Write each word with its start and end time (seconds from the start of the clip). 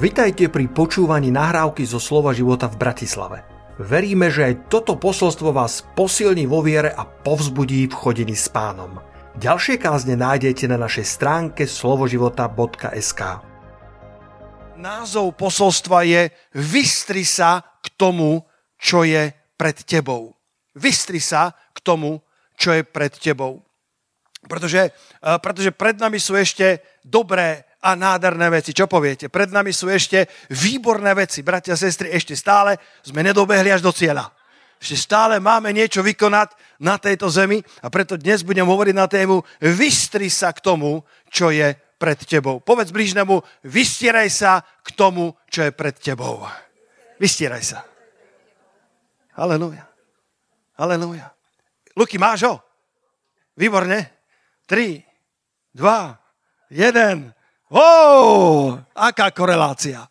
Vitajte 0.00 0.48
pri 0.48 0.64
počúvaní 0.72 1.28
nahrávky 1.28 1.84
zo 1.84 2.00
Slova 2.00 2.32
života 2.32 2.72
v 2.72 2.80
Bratislave. 2.80 3.44
Veríme, 3.76 4.32
že 4.32 4.48
aj 4.48 4.72
toto 4.72 4.96
posolstvo 4.96 5.52
vás 5.52 5.84
posilní 5.92 6.48
vo 6.48 6.64
viere 6.64 6.88
a 6.88 7.04
povzbudí 7.04 7.84
v 7.84 7.92
chodení 7.92 8.32
s 8.32 8.48
pánom. 8.48 8.96
Ďalšie 9.36 9.76
kázne 9.76 10.16
nájdete 10.16 10.72
na 10.72 10.80
našej 10.80 11.04
stránke 11.04 11.68
slovoživota.sk 11.68 13.44
Názov 14.80 15.36
posolstva 15.36 16.08
je 16.08 16.32
Vystri 16.56 17.20
sa 17.20 17.60
k 17.60 17.92
tomu, 18.00 18.40
čo 18.80 19.04
je 19.04 19.36
pred 19.60 19.76
tebou. 19.84 20.32
Vystri 20.80 21.20
sa 21.20 21.52
k 21.76 21.78
tomu, 21.84 22.24
čo 22.56 22.72
je 22.72 22.88
pred 22.88 23.12
tebou. 23.12 23.68
Pretože, 24.48 24.96
eh, 24.96 25.36
pretože 25.44 25.76
pred 25.76 26.00
nami 26.00 26.16
sú 26.16 26.40
ešte 26.40 26.80
dobré 27.04 27.68
a 27.80 27.96
nádherné 27.96 28.52
veci. 28.52 28.76
Čo 28.76 28.86
poviete? 28.86 29.32
Pred 29.32 29.52
nami 29.52 29.72
sú 29.72 29.88
ešte 29.88 30.28
výborné 30.52 31.16
veci. 31.16 31.40
Bratia 31.40 31.76
sestry, 31.76 32.12
ešte 32.12 32.36
stále 32.36 32.76
sme 33.00 33.24
nedobehli 33.24 33.72
až 33.72 33.80
do 33.80 33.92
cieľa. 33.92 34.28
Ešte 34.80 34.96
stále 34.96 35.36
máme 35.44 35.76
niečo 35.76 36.00
vykonať 36.00 36.80
na 36.80 36.96
tejto 36.96 37.28
zemi 37.28 37.60
a 37.84 37.92
preto 37.92 38.16
dnes 38.16 38.40
budem 38.40 38.64
hovoriť 38.64 38.94
na 38.96 39.04
tému 39.04 39.44
Vystri 39.60 40.32
sa 40.32 40.56
k 40.56 40.64
tomu, 40.64 41.04
čo 41.28 41.52
je 41.52 41.76
pred 42.00 42.16
tebou. 42.16 42.64
Povedz 42.64 42.88
blížnemu, 42.88 43.44
vystieraj 43.60 44.32
sa 44.32 44.64
k 44.80 44.88
tomu, 44.96 45.36
čo 45.52 45.68
je 45.68 45.72
pred 45.76 45.92
tebou. 45.92 46.40
Vystieraj 47.20 47.76
sa. 47.76 47.84
Aleluja. 49.36 49.84
Aleluja. 50.80 51.28
Luky, 51.92 52.16
máš 52.16 52.48
ho? 52.48 52.56
Výborne. 53.52 54.08
3, 54.64 55.04
2, 55.76 56.72
1. 56.72 57.39
Wow, 57.70 58.82
aká 58.98 59.30
korelácia. 59.30 60.02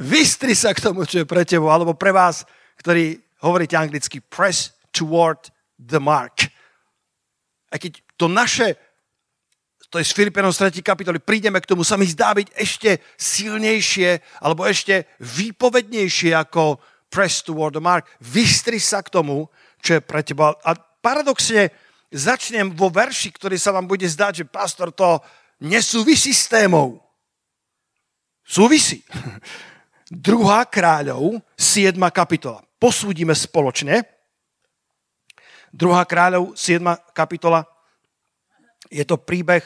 Vystri 0.00 0.56
sa 0.56 0.72
k 0.72 0.80
tomu, 0.80 1.04
čo 1.04 1.20
je 1.20 1.28
pre 1.28 1.44
tebou, 1.44 1.68
alebo 1.68 1.92
pre 1.92 2.08
vás, 2.08 2.48
ktorí 2.80 3.20
hovoríte 3.44 3.76
anglicky, 3.76 4.24
press 4.24 4.72
toward 4.88 5.52
the 5.76 6.00
mark. 6.00 6.48
A 7.68 7.76
keď 7.76 8.00
to 8.16 8.32
naše, 8.32 8.80
to 9.92 10.00
je 10.00 10.08
z 10.08 10.16
Filipenom 10.16 10.56
3. 10.56 10.72
kapitoly, 10.80 11.20
prídeme 11.20 11.60
k 11.60 11.68
tomu, 11.68 11.84
sa 11.84 12.00
mi 12.00 12.08
zdá 12.08 12.32
byť 12.32 12.48
ešte 12.56 13.04
silnejšie, 13.20 14.40
alebo 14.40 14.64
ešte 14.64 15.04
výpovednejšie 15.20 16.32
ako 16.32 16.80
press 17.12 17.44
toward 17.44 17.76
the 17.76 17.84
mark. 17.84 18.08
Vystri 18.24 18.80
sa 18.80 19.04
k 19.04 19.12
tomu, 19.12 19.52
čo 19.84 20.00
je 20.00 20.00
pre 20.00 20.24
teba. 20.24 20.56
A 20.64 20.72
paradoxne 20.80 21.76
začnem 22.08 22.72
vo 22.72 22.88
verši, 22.88 23.36
ktorý 23.36 23.60
sa 23.60 23.76
vám 23.76 23.84
bude 23.84 24.08
zdať, 24.08 24.32
že 24.32 24.44
pastor, 24.48 24.96
to 24.96 25.20
nesúvisí 25.60 26.32
s 26.32 26.48
témou. 26.48 27.01
Súvisí. 28.52 29.00
Druhá 30.12 30.68
kráľov, 30.68 31.40
7. 31.56 31.96
kapitola. 32.12 32.60
Posúdime 32.76 33.32
spoločne. 33.32 34.04
Druhá 35.72 36.04
kráľov, 36.04 36.52
7. 36.52 36.84
kapitola. 37.16 37.64
Je 38.92 39.00
to 39.08 39.16
príbeh 39.16 39.64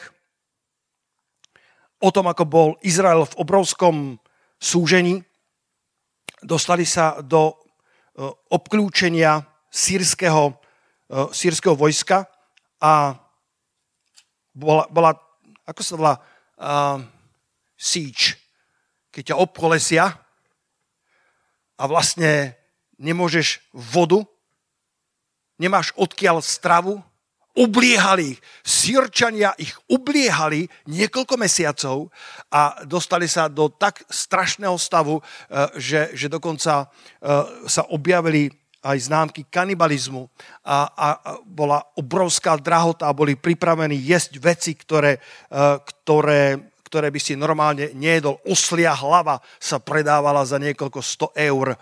o 1.99 2.15
tom, 2.15 2.31
ako 2.31 2.43
bol 2.47 2.69
Izrael 2.79 3.27
v 3.27 3.37
obrovskom 3.43 4.15
súžení. 4.55 5.19
Dostali 6.39 6.87
sa 6.87 7.19
do 7.19 7.51
e, 7.51 7.55
obklúčenia 8.55 9.43
sírskeho, 9.67 10.55
e, 11.11 11.27
sírskeho 11.35 11.75
vojska 11.75 12.23
a 12.79 13.19
bola, 14.55 14.87
bola 14.87 15.11
ako 15.67 15.81
sa 15.83 15.93
volá, 15.99 16.15
uh, 16.63 17.03
siege, 17.75 18.46
keď 19.17 19.33
ťa 19.33 19.41
obkolesia 19.41 20.13
a 21.73 21.83
vlastne 21.89 22.53
nemôžeš 23.01 23.65
vodu, 23.73 24.21
nemáš 25.57 25.89
odkiaľ 25.97 26.45
stravu, 26.45 27.01
ubliehali 27.57 28.37
ich. 28.37 28.39
Sýrčania 28.61 29.57
ich 29.57 29.73
ubliehali 29.89 30.69
niekoľko 30.85 31.33
mesiacov 31.41 32.13
a 32.53 32.85
dostali 32.85 33.25
sa 33.25 33.49
do 33.49 33.73
tak 33.73 34.05
strašného 34.05 34.77
stavu, 34.77 35.17
že, 35.81 36.13
že 36.13 36.29
dokonca 36.29 36.85
sa 37.65 37.83
objavili 37.89 38.53
aj 38.85 38.97
známky 39.09 39.49
kanibalizmu 39.49 40.29
a, 40.61 40.93
a, 40.93 41.07
a 41.17 41.31
bola 41.41 41.81
obrovská 41.97 42.55
drahota 42.61 43.09
a 43.09 43.17
boli 43.17 43.33
pripravení 43.33 43.97
jesť 43.97 44.37
veci, 44.37 44.77
ktoré, 44.77 45.17
e, 45.17 45.21
ktoré, 45.81 46.71
ktoré 46.87 47.11
by 47.11 47.19
si 47.19 47.35
normálne 47.35 47.91
nejedol. 47.91 48.39
Oslia 48.47 48.95
hlava 48.95 49.43
sa 49.59 49.83
predávala 49.83 50.47
za 50.47 50.55
niekoľko 50.55 50.99
sto 51.03 51.27
eur, 51.35 51.75
e, 51.75 51.77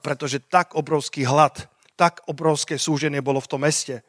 pretože 0.00 0.40
tak 0.40 0.72
obrovský 0.72 1.28
hlad, 1.28 1.68
tak 1.94 2.24
obrovské 2.24 2.80
súženie 2.80 3.20
bolo 3.20 3.44
v 3.44 3.50
tom 3.52 3.60
meste. 3.68 4.00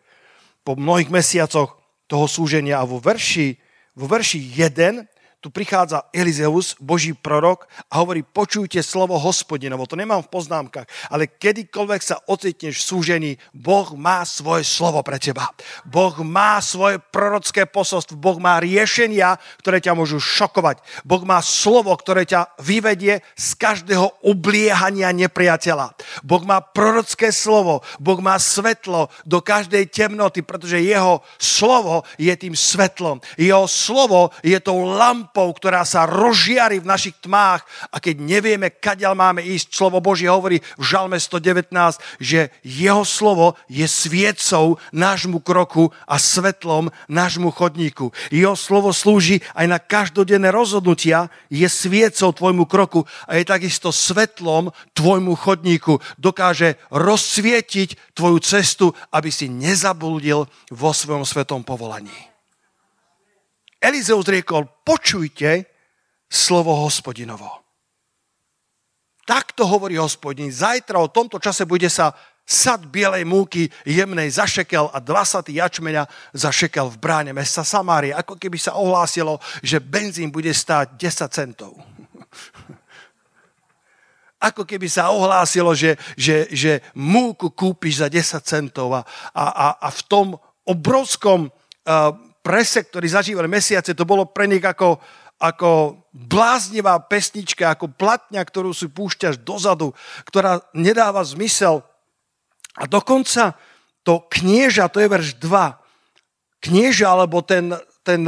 Po 0.63 0.79
mnohých 0.79 1.11
mesiacoch 1.11 1.75
toho 2.07 2.25
súženia 2.31 2.79
a 2.79 2.87
vo 2.87 3.03
verši, 3.03 3.59
vo 3.99 4.07
verši 4.07 4.39
1 4.55 5.14
tu 5.45 5.53
prichádza 5.53 6.09
Elizeus, 6.09 6.73
Boží 6.81 7.13
prorok 7.13 7.69
a 7.93 8.01
hovorí, 8.01 8.25
počujte 8.25 8.81
slovo 8.81 9.13
hospodinovo. 9.21 9.85
To 9.85 9.93
nemám 9.93 10.25
v 10.25 10.33
poznámkach, 10.33 10.89
ale 11.13 11.29
kedykoľvek 11.29 12.01
sa 12.01 12.17
ocitneš 12.25 12.81
v 12.81 13.45
Boh 13.53 13.93
má 13.93 14.25
svoje 14.25 14.65
slovo 14.65 15.05
pre 15.05 15.21
teba. 15.21 15.45
Boh 15.85 16.17
má 16.25 16.57
svoje 16.65 16.97
prorocké 16.97 17.69
posolstvo, 17.69 18.17
Boh 18.17 18.41
má 18.41 18.57
riešenia, 18.57 19.37
ktoré 19.61 19.77
ťa 19.77 19.93
môžu 19.93 20.17
šokovať. 20.17 20.81
Boh 21.05 21.21
má 21.21 21.37
slovo, 21.45 21.93
ktoré 21.93 22.25
ťa 22.25 22.57
vyvedie 22.65 23.21
z 23.37 23.49
každého 23.53 24.25
obliehania 24.25 25.13
nepriateľa. 25.13 25.93
Boh 26.25 26.41
má 26.41 26.57
prorocké 26.57 27.29
slovo, 27.29 27.85
Boh 28.01 28.17
má 28.17 28.41
svetlo 28.41 29.13
do 29.29 29.45
každej 29.45 29.93
temnoty, 29.93 30.41
pretože 30.41 30.81
jeho 30.81 31.21
slovo 31.37 32.01
je 32.17 32.33
tým 32.33 32.57
svetlom. 32.57 33.21
Jeho 33.37 33.69
slovo 33.69 34.33
je 34.41 34.57
tou 34.57 34.81
lampou, 34.89 35.34
lampou, 35.35 35.51
ktorá 35.51 35.83
sa 35.83 36.07
rozžiari 36.07 36.79
v 36.79 36.87
našich 36.87 37.19
tmách 37.19 37.67
a 37.91 37.99
keď 37.99 38.23
nevieme, 38.23 38.71
kadiaľ 38.71 39.19
máme 39.19 39.43
ísť, 39.43 39.67
slovo 39.67 39.99
Božie 39.99 40.31
hovorí 40.31 40.63
v 40.79 40.83
Žalme 40.87 41.19
119, 41.19 41.75
že 42.23 42.55
jeho 42.63 43.03
slovo 43.03 43.59
je 43.67 43.83
sviecou 43.83 44.79
nášmu 44.95 45.43
kroku 45.43 45.91
a 46.07 46.15
svetlom 46.15 46.87
nášmu 47.11 47.51
chodníku. 47.51 48.15
Jeho 48.31 48.55
slovo 48.55 48.95
slúži 48.95 49.43
aj 49.51 49.67
na 49.67 49.79
každodenné 49.83 50.55
rozhodnutia, 50.55 51.27
je 51.51 51.67
sviecou 51.67 52.31
tvojmu 52.31 52.63
kroku 52.63 53.03
a 53.27 53.35
je 53.35 53.43
takisto 53.43 53.91
svetlom 53.91 54.71
tvojmu 54.95 55.35
chodníku. 55.35 55.99
Dokáže 56.15 56.79
rozsvietiť 56.95 58.15
tvoju 58.15 58.39
cestu, 58.39 58.95
aby 59.11 59.27
si 59.27 59.51
nezabudil 59.51 60.47
vo 60.71 60.91
svojom 60.95 61.27
svetom 61.27 61.67
povolaní. 61.67 62.34
Elizeus 63.85 64.25
riekol, 64.25 64.65
počujte 64.81 65.69
slovo 66.25 66.73
hospodinovo. 66.73 67.45
Takto 69.29 69.69
hovorí 69.69 69.93
hospodin. 70.01 70.49
Zajtra 70.49 70.97
o 70.97 71.13
tomto 71.13 71.37
čase 71.37 71.69
bude 71.69 71.85
sa 71.85 72.09
sad 72.41 72.89
bielej 72.89 73.29
múky 73.29 73.69
jemnej 73.85 74.33
za 74.33 74.49
šekel 74.49 74.89
a 74.89 74.97
dva 74.97 75.21
saty 75.21 75.61
jačmeňa 75.61 76.01
za 76.33 76.49
šekel 76.49 76.89
v 76.89 76.97
bráne 76.97 77.31
mesta 77.33 77.61
Samárie. 77.61 78.09
Ako 78.09 78.41
keby 78.41 78.57
sa 78.57 78.73
ohlásilo, 78.73 79.37
že 79.61 79.77
benzín 79.77 80.33
bude 80.33 80.49
stáť 80.49 80.97
10 80.97 81.29
centov. 81.29 81.77
Ako 84.49 84.65
keby 84.65 84.89
sa 84.89 85.13
ohlásilo, 85.13 85.77
že, 85.77 85.93
že, 86.17 86.49
že 86.49 86.81
múku 86.97 87.53
kúpiš 87.53 88.01
za 88.01 88.09
10 88.09 88.41
centov 88.45 88.97
a, 88.97 89.05
a, 89.33 89.77
a 89.77 89.89
v 89.93 90.01
tom 90.09 90.27
obrovskom 90.65 91.49
uh, 91.49 92.24
prese, 92.45 92.85
ktorí 92.85 93.09
zažívali 93.09 93.49
mesiace, 93.49 93.97
to 93.97 94.05
bolo 94.05 94.29
pre 94.29 94.45
nich 94.45 94.61
ako, 94.61 95.01
ako 95.41 95.97
bláznivá 96.13 97.01
pesnička, 97.09 97.73
ako 97.73 97.89
platňa, 97.89 98.45
ktorú 98.45 98.69
si 98.69 98.85
púšťaš 98.85 99.41
dozadu, 99.41 99.97
ktorá 100.29 100.61
nedáva 100.77 101.25
zmysel. 101.25 101.81
A 102.77 102.85
dokonca 102.85 103.57
to 104.05 104.21
knieža, 104.29 104.93
to 104.93 105.01
je 105.01 105.09
verš 105.09 105.41
2, 105.41 106.61
knieža, 106.61 107.09
alebo 107.09 107.41
ten, 107.41 107.73
ten, 108.05 108.21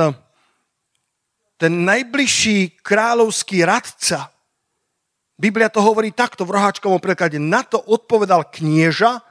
ten 1.62 1.74
najbližší 1.86 2.82
kráľovský 2.82 3.62
radca, 3.62 4.34
Biblia 5.38 5.70
to 5.70 5.86
hovorí 5.86 6.10
takto 6.18 6.50
v 6.50 6.58
roháčkovom 6.58 6.98
preklade. 6.98 7.38
Na 7.38 7.62
to 7.62 7.78
odpovedal 7.78 8.50
knieža, 8.50 9.22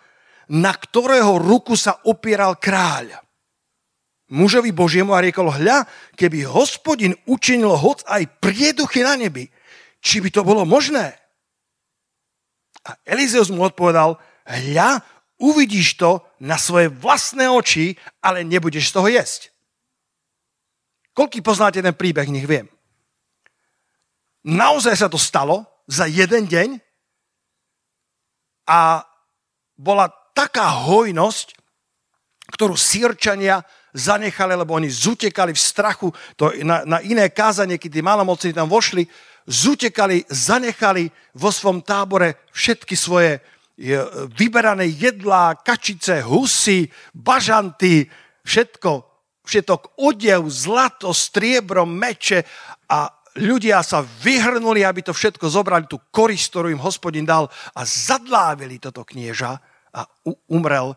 na 0.47 0.71
ktorého 0.71 1.43
ruku 1.43 1.75
sa 1.75 1.99
opieral 2.06 2.55
kráľ 2.62 3.25
mužovi 4.31 4.75
Božiemu 4.75 5.14
a 5.14 5.23
riekol, 5.23 5.50
hľa, 5.50 5.87
keby 6.19 6.46
hospodin 6.46 7.14
učinil 7.26 7.75
hoc 7.78 8.02
aj 8.06 8.26
prieduchy 8.43 9.06
na 9.06 9.14
nebi, 9.14 9.46
či 10.02 10.19
by 10.23 10.28
to 10.31 10.43
bolo 10.43 10.67
možné? 10.67 11.14
A 12.87 12.94
Elizeus 13.06 13.50
mu 13.50 13.67
odpovedal, 13.67 14.19
hľa, 14.46 15.02
uvidíš 15.43 15.99
to 15.99 16.23
na 16.43 16.58
svoje 16.58 16.90
vlastné 16.90 17.50
oči, 17.50 17.99
ale 18.23 18.46
nebudeš 18.46 18.90
z 18.90 18.94
toho 18.94 19.08
jesť. 19.11 19.50
Koľký 21.17 21.40
poznáte 21.40 21.81
ten 21.81 21.96
príbeh, 21.96 22.28
nech 22.28 22.44
viem. 22.44 22.69
Naozaj 24.46 24.94
sa 24.94 25.08
to 25.11 25.19
stalo 25.19 25.67
za 25.90 26.06
jeden 26.06 26.46
deň 26.46 26.78
a 28.70 29.02
bola 29.75 30.06
taká 30.34 30.87
hojnosť, 30.87 31.56
ktorú 32.55 32.78
sírčania 32.78 33.67
zanechali, 33.96 34.52
lebo 34.52 34.76
oni 34.76 34.93
zutekali 34.93 35.56
v 35.56 35.60
strachu, 35.60 36.12
to 36.37 36.52
na, 36.60 36.84
na 36.84 37.00
iné 37.00 37.32
kázanie, 37.32 37.81
keď 37.81 37.90
tí 37.96 38.00
malomocní 38.04 38.52
tam 38.52 38.69
vošli, 38.69 39.08
zutekali, 39.48 40.28
zanechali 40.28 41.08
vo 41.32 41.48
svom 41.48 41.81
tábore 41.81 42.44
všetky 42.52 42.93
svoje 42.93 43.40
vyberané 44.37 44.88
jedlá, 44.88 45.56
kačice, 45.60 46.25
husy, 46.25 46.88
bažanty, 47.12 48.08
všetko, 48.44 48.93
všetok 49.44 50.00
odev, 50.00 50.49
zlato, 50.49 51.12
striebro, 51.12 51.84
meče 51.84 52.42
a 52.88 53.12
ľudia 53.37 53.84
sa 53.84 54.00
vyhrnuli, 54.00 54.81
aby 54.81 55.04
to 55.04 55.12
všetko 55.12 55.52
zobrali, 55.52 55.84
tú 55.84 56.00
korist, 56.08 56.49
ktorú 56.50 56.72
im 56.72 56.81
hospodin 56.81 57.28
dal 57.28 57.52
a 57.76 57.84
zadlávili 57.84 58.81
toto 58.81 59.04
knieža 59.04 59.60
a 59.92 60.00
umrel 60.49 60.92
e, 60.92 60.96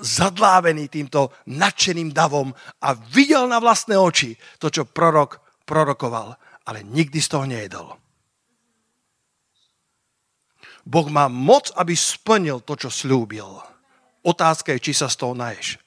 zadlávený 0.00 0.88
týmto 0.88 1.36
nadšeným 1.52 2.10
davom 2.16 2.52
a 2.80 2.96
videl 2.96 3.44
na 3.44 3.60
vlastné 3.60 3.96
oči 3.96 4.36
to, 4.56 4.72
čo 4.72 4.88
prorok 4.88 5.44
prorokoval, 5.66 6.38
ale 6.64 6.86
nikdy 6.86 7.18
z 7.18 7.28
toho 7.28 7.44
nejedol. 7.44 7.98
Boh 10.86 11.10
má 11.10 11.26
moc, 11.26 11.74
aby 11.74 11.98
splnil 11.98 12.62
to, 12.62 12.78
čo 12.78 12.88
slúbil. 12.94 13.58
Otázka 14.22 14.70
je, 14.78 14.90
či 14.90 14.92
sa 14.94 15.10
z 15.10 15.18
toho 15.18 15.34
naješ. 15.34 15.82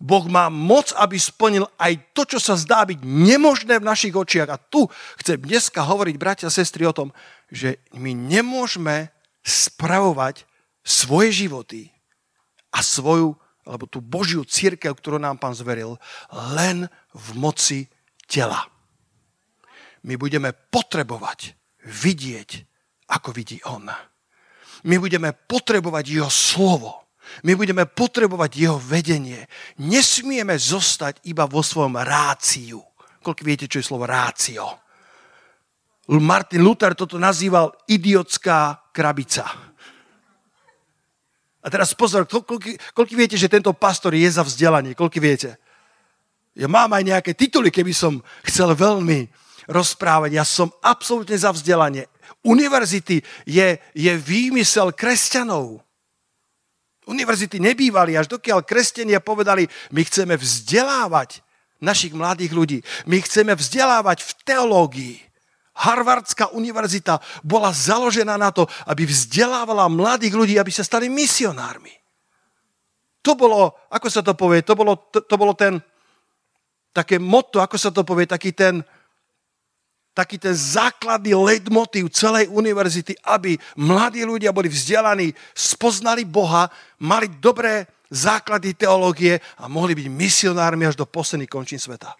Boh 0.00 0.24
má 0.24 0.48
moc, 0.48 0.96
aby 0.96 1.20
splnil 1.20 1.68
aj 1.76 2.16
to, 2.16 2.24
čo 2.24 2.38
sa 2.40 2.56
zdá 2.56 2.88
byť 2.88 3.04
nemožné 3.04 3.76
v 3.76 3.88
našich 3.88 4.16
očiach. 4.16 4.48
A 4.48 4.56
tu 4.56 4.88
chcem 5.20 5.36
dneska 5.36 5.84
hovoriť, 5.84 6.16
bratia 6.16 6.48
a 6.48 6.54
sestry, 6.54 6.88
o 6.88 6.96
tom, 6.96 7.12
že 7.52 7.76
my 7.92 8.16
nemôžeme 8.16 9.12
spravovať 9.44 10.48
svoje 10.80 11.44
životy 11.44 11.92
a 12.78 12.80
svoju, 12.80 13.34
alebo 13.66 13.90
tú 13.90 13.98
Božiu 13.98 14.46
církev, 14.46 14.94
ktorú 14.94 15.18
nám 15.18 15.42
Pán 15.42 15.58
zveril, 15.58 15.98
len 16.54 16.86
v 17.10 17.28
moci 17.34 17.90
tela. 18.30 18.70
My 20.06 20.14
budeme 20.14 20.54
potrebovať 20.54 21.58
vidieť, 21.82 22.50
ako 23.10 23.34
vidí 23.34 23.58
On. 23.66 23.82
My 24.86 24.96
budeme 25.02 25.34
potrebovať 25.34 26.04
Jeho 26.06 26.30
slovo 26.30 27.08
my 27.44 27.52
budeme 27.54 27.84
potrebovať 27.86 28.50
jeho 28.56 28.78
vedenie. 28.80 29.44
Nesmieme 29.84 30.56
zostať 30.56 31.28
iba 31.28 31.44
vo 31.44 31.60
svojom 31.60 32.00
ráciu. 32.00 32.80
Koľko 33.20 33.42
viete, 33.44 33.68
čo 33.68 33.78
je 33.78 33.88
slovo 33.88 34.08
rácio? 34.08 34.64
Martin 36.08 36.64
Luther 36.64 36.96
toto 36.96 37.20
nazýval 37.20 37.68
idiotská 37.84 38.90
krabica. 38.96 39.67
A 41.68 41.72
teraz 41.72 41.92
pozor, 41.92 42.24
koľko, 42.24 43.12
viete, 43.12 43.36
že 43.36 43.52
tento 43.52 43.76
pastor 43.76 44.16
je 44.16 44.24
za 44.24 44.40
vzdelanie? 44.40 44.96
Koľko 44.96 45.20
viete? 45.20 45.60
Ja 46.56 46.64
mám 46.64 46.96
aj 46.96 47.04
nejaké 47.04 47.36
tituly, 47.36 47.68
keby 47.68 47.92
som 47.92 48.24
chcel 48.48 48.72
veľmi 48.72 49.28
rozprávať. 49.68 50.32
Ja 50.32 50.48
som 50.48 50.72
absolútne 50.80 51.36
za 51.36 51.52
vzdelanie. 51.52 52.08
Univerzity 52.40 53.20
je, 53.44 53.76
je 53.92 54.12
výmysel 54.16 54.96
kresťanov. 54.96 55.84
Univerzity 57.04 57.60
nebývali, 57.60 58.16
až 58.16 58.32
dokiaľ 58.32 58.64
kresťania 58.64 59.20
povedali, 59.20 59.68
my 59.92 60.00
chceme 60.08 60.40
vzdelávať 60.40 61.44
našich 61.84 62.16
mladých 62.16 62.56
ľudí. 62.56 62.78
My 63.04 63.20
chceme 63.20 63.52
vzdelávať 63.52 64.24
v 64.24 64.30
teológii. 64.40 65.16
Harvardská 65.78 66.50
univerzita 66.50 67.22
bola 67.46 67.70
založená 67.70 68.34
na 68.34 68.50
to, 68.50 68.66
aby 68.90 69.06
vzdelávala 69.06 69.86
mladých 69.86 70.34
ľudí, 70.34 70.54
aby 70.58 70.74
sa 70.74 70.82
stali 70.82 71.06
misionármi. 71.06 71.94
To 73.22 73.38
bolo, 73.38 73.74
ako 73.92 74.08
sa 74.10 74.22
to 74.22 74.34
povie, 74.34 74.66
to 74.66 74.74
bolo, 74.74 74.98
to, 75.10 75.22
to 75.22 75.36
bolo 75.38 75.54
ten, 75.54 75.78
také 76.90 77.22
motto, 77.22 77.62
ako 77.62 77.76
sa 77.78 77.90
to 77.94 78.02
povie, 78.02 78.26
taký 78.26 78.50
ten, 78.50 78.82
taký 80.18 80.38
ten 80.38 80.54
základný 80.54 81.34
leitmotiv 81.38 82.10
celej 82.10 82.50
univerzity, 82.50 83.14
aby 83.22 83.54
mladí 83.78 84.26
ľudia 84.26 84.50
boli 84.50 84.66
vzdelaní, 84.66 85.30
spoznali 85.54 86.26
Boha, 86.26 86.66
mali 86.98 87.30
dobré 87.38 87.86
základy 88.10 88.74
teológie 88.74 89.38
a 89.60 89.68
mohli 89.68 89.94
byť 89.94 90.06
misionármi 90.10 90.88
až 90.88 90.96
do 90.98 91.06
posledných 91.06 91.52
končín 91.52 91.78
sveta. 91.78 92.16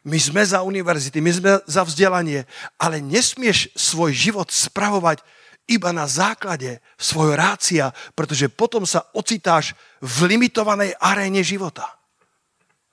My 0.00 0.16
sme 0.16 0.40
za 0.40 0.64
univerzity, 0.64 1.20
my 1.20 1.32
sme 1.32 1.50
za 1.68 1.84
vzdelanie, 1.84 2.48
ale 2.80 3.04
nesmieš 3.04 3.68
svoj 3.76 4.16
život 4.16 4.48
spravovať 4.48 5.20
iba 5.68 5.92
na 5.92 6.08
základe 6.08 6.80
svojho 6.96 7.36
rácia, 7.36 7.92
pretože 8.16 8.48
potom 8.48 8.88
sa 8.88 9.04
ocitáš 9.12 9.76
v 10.00 10.34
limitovanej 10.34 10.96
aréne 10.96 11.44
života. 11.44 11.84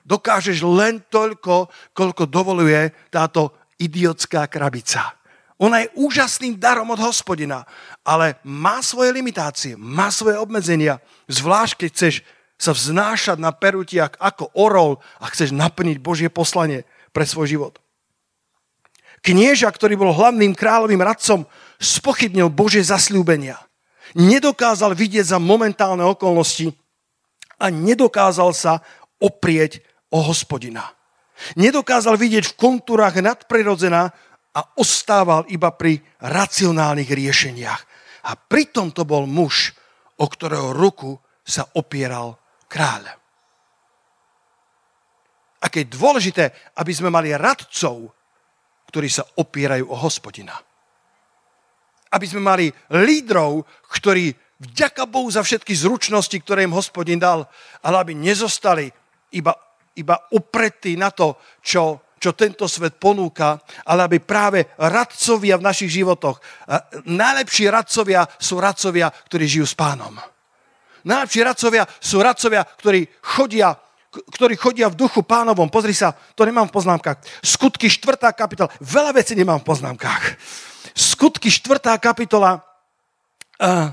Dokážeš 0.04 0.64
len 0.68 1.00
toľko, 1.08 1.72
koľko 1.96 2.24
dovoluje 2.28 2.92
táto 3.08 3.56
idiotská 3.80 4.44
krabica. 4.52 5.16
Ona 5.58 5.88
je 5.88 5.94
úžasným 5.98 6.60
darom 6.60 6.92
od 6.94 7.02
hospodina, 7.02 7.66
ale 8.06 8.38
má 8.46 8.84
svoje 8.84 9.10
limitácie, 9.16 9.74
má 9.74 10.14
svoje 10.14 10.38
obmedzenia. 10.38 11.02
Zvlášť, 11.32 11.74
keď 11.82 11.90
chceš 11.96 12.16
sa 12.58 12.72
vznášať 12.78 13.38
na 13.42 13.50
perutiach 13.54 14.18
ako 14.22 14.54
orol 14.54 15.02
a 15.18 15.30
chceš 15.34 15.54
naplniť 15.54 15.98
Božie 15.98 16.30
poslanie 16.30 16.86
pre 17.12 17.26
svoj 17.28 17.58
život. 17.58 17.74
Knieža, 19.26 19.68
ktorý 19.74 19.98
bol 19.98 20.14
hlavným 20.14 20.54
kráľovým 20.54 21.02
radcom, 21.02 21.50
spochybnil 21.82 22.54
Božie 22.54 22.86
zasľúbenia. 22.86 23.58
Nedokázal 24.16 24.96
vidieť 24.96 25.36
za 25.36 25.40
momentálne 25.42 26.06
okolnosti 26.06 26.72
a 27.60 27.68
nedokázal 27.68 28.56
sa 28.56 28.80
oprieť 29.20 29.84
o 30.14 30.24
hospodina. 30.24 30.86
Nedokázal 31.60 32.18
vidieť 32.18 32.54
v 32.54 32.58
kontúrach 32.58 33.14
nadprirodzená 33.18 34.10
a 34.58 34.62
ostával 34.80 35.46
iba 35.54 35.70
pri 35.76 36.02
racionálnych 36.24 37.10
riešeniach. 37.10 37.82
A 38.28 38.32
pritom 38.36 38.90
to 38.90 39.06
bol 39.06 39.30
muž, 39.30 39.78
o 40.18 40.26
ktorého 40.26 40.74
ruku 40.74 41.22
sa 41.46 41.70
opieral 41.78 42.42
kráľ. 42.66 43.14
Aké 45.68 45.84
je 45.84 45.92
dôležité, 46.00 46.56
aby 46.80 46.96
sme 46.96 47.12
mali 47.12 47.36
radcov, 47.36 48.08
ktorí 48.88 49.12
sa 49.12 49.28
opierajú 49.28 49.92
o 49.92 50.00
hospodina. 50.00 50.56
Aby 52.08 52.24
sme 52.24 52.40
mali 52.40 52.72
lídrov, 52.96 53.68
ktorí 53.92 54.32
vďaka 54.64 55.04
Bohu 55.12 55.28
za 55.28 55.44
všetky 55.44 55.76
zručnosti, 55.76 56.40
ktoré 56.40 56.64
im 56.64 56.72
hospodin 56.72 57.20
dal, 57.20 57.44
ale 57.84 57.96
aby 58.00 58.16
nezostali 58.16 58.88
iba 59.36 59.52
iba 59.98 60.16
upretí 60.38 60.94
na 60.94 61.10
to, 61.10 61.42
čo, 61.60 62.14
čo 62.22 62.38
tento 62.38 62.70
svet 62.70 63.02
ponúka, 63.02 63.58
ale 63.90 64.06
aby 64.06 64.18
práve 64.22 64.70
radcovia 64.78 65.58
v 65.58 65.66
našich 65.66 65.90
životoch, 65.90 66.38
najlepší 67.10 67.66
radcovia 67.74 68.24
sú 68.38 68.62
radcovia, 68.62 69.10
ktorí 69.10 69.46
žijú 69.50 69.66
s 69.66 69.74
pánom. 69.74 70.14
Najlepší 71.02 71.42
radcovia 71.42 71.84
sú 71.98 72.22
radcovia, 72.22 72.62
ktorí 72.62 73.10
chodia 73.26 73.74
ktorí 74.10 74.56
chodia 74.56 74.88
v 74.88 75.00
duchu 75.00 75.22
pánovom. 75.24 75.68
Pozri 75.68 75.94
sa, 75.94 76.16
to 76.34 76.48
nemám 76.48 76.68
v 76.72 76.76
poznámkach. 76.76 77.20
Skutky 77.44 77.92
4. 77.92 78.18
kapitola. 78.34 78.72
Veľa 78.80 79.12
vecí 79.16 79.36
nemám 79.36 79.62
v 79.62 79.68
poznámkach. 79.68 80.24
Skutky 80.96 81.52
4. 81.52 82.00
kapitola. 82.00 82.64
Uh, 83.58 83.90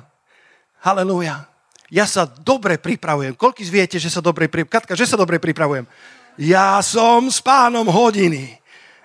halleluja 0.84 1.54
ja 1.94 2.10
sa 2.10 2.26
dobre 2.26 2.82
pripravujem. 2.82 3.38
Koľko 3.38 3.62
viete, 3.70 4.02
že 4.02 4.10
sa 4.10 4.18
dobre 4.18 4.50
pripravujem? 4.50 4.74
Katka, 4.74 4.98
že 4.98 5.06
sa 5.06 5.14
dobre 5.14 5.38
pripravujem? 5.38 5.86
Ja 6.42 6.82
som 6.82 7.30
s 7.30 7.38
pánom 7.38 7.86
hodiny. 7.86 8.58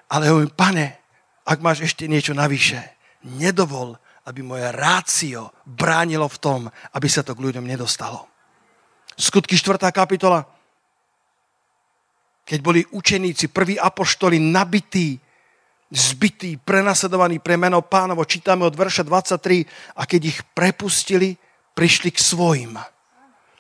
Ale 0.10 0.34
hovorím, 0.34 0.50
pane, 0.58 0.98
ak 1.46 1.62
máš 1.62 1.86
ešte 1.86 2.10
niečo 2.10 2.34
navyše, 2.34 2.82
nedovol, 3.22 3.94
aby 4.26 4.42
moje 4.42 4.66
rácio 4.74 5.54
bránilo 5.70 6.26
v 6.26 6.42
tom, 6.42 6.60
aby 6.66 7.06
sa 7.06 7.22
to 7.22 7.38
k 7.38 7.44
ľuďom 7.46 7.62
nedostalo. 7.62 8.26
Skutky 9.14 9.54
4. 9.54 9.78
kapitola. 9.94 10.42
Keď 12.50 12.60
boli 12.66 12.82
učeníci, 12.82 13.54
prví 13.54 13.78
apoštoli 13.78 14.42
nabití, 14.42 15.22
zbytí, 15.94 16.58
prenasledovaní 16.58 17.38
pre 17.38 17.62
meno 17.62 17.86
pánovo, 17.86 18.26
čítame 18.26 18.66
od 18.66 18.74
verša 18.74 19.06
23, 19.06 19.98
a 19.98 20.10
keď 20.10 20.22
ich 20.26 20.40
prepustili, 20.58 21.38
prišli 21.78 22.10
k 22.10 22.18
svojim. 22.18 22.74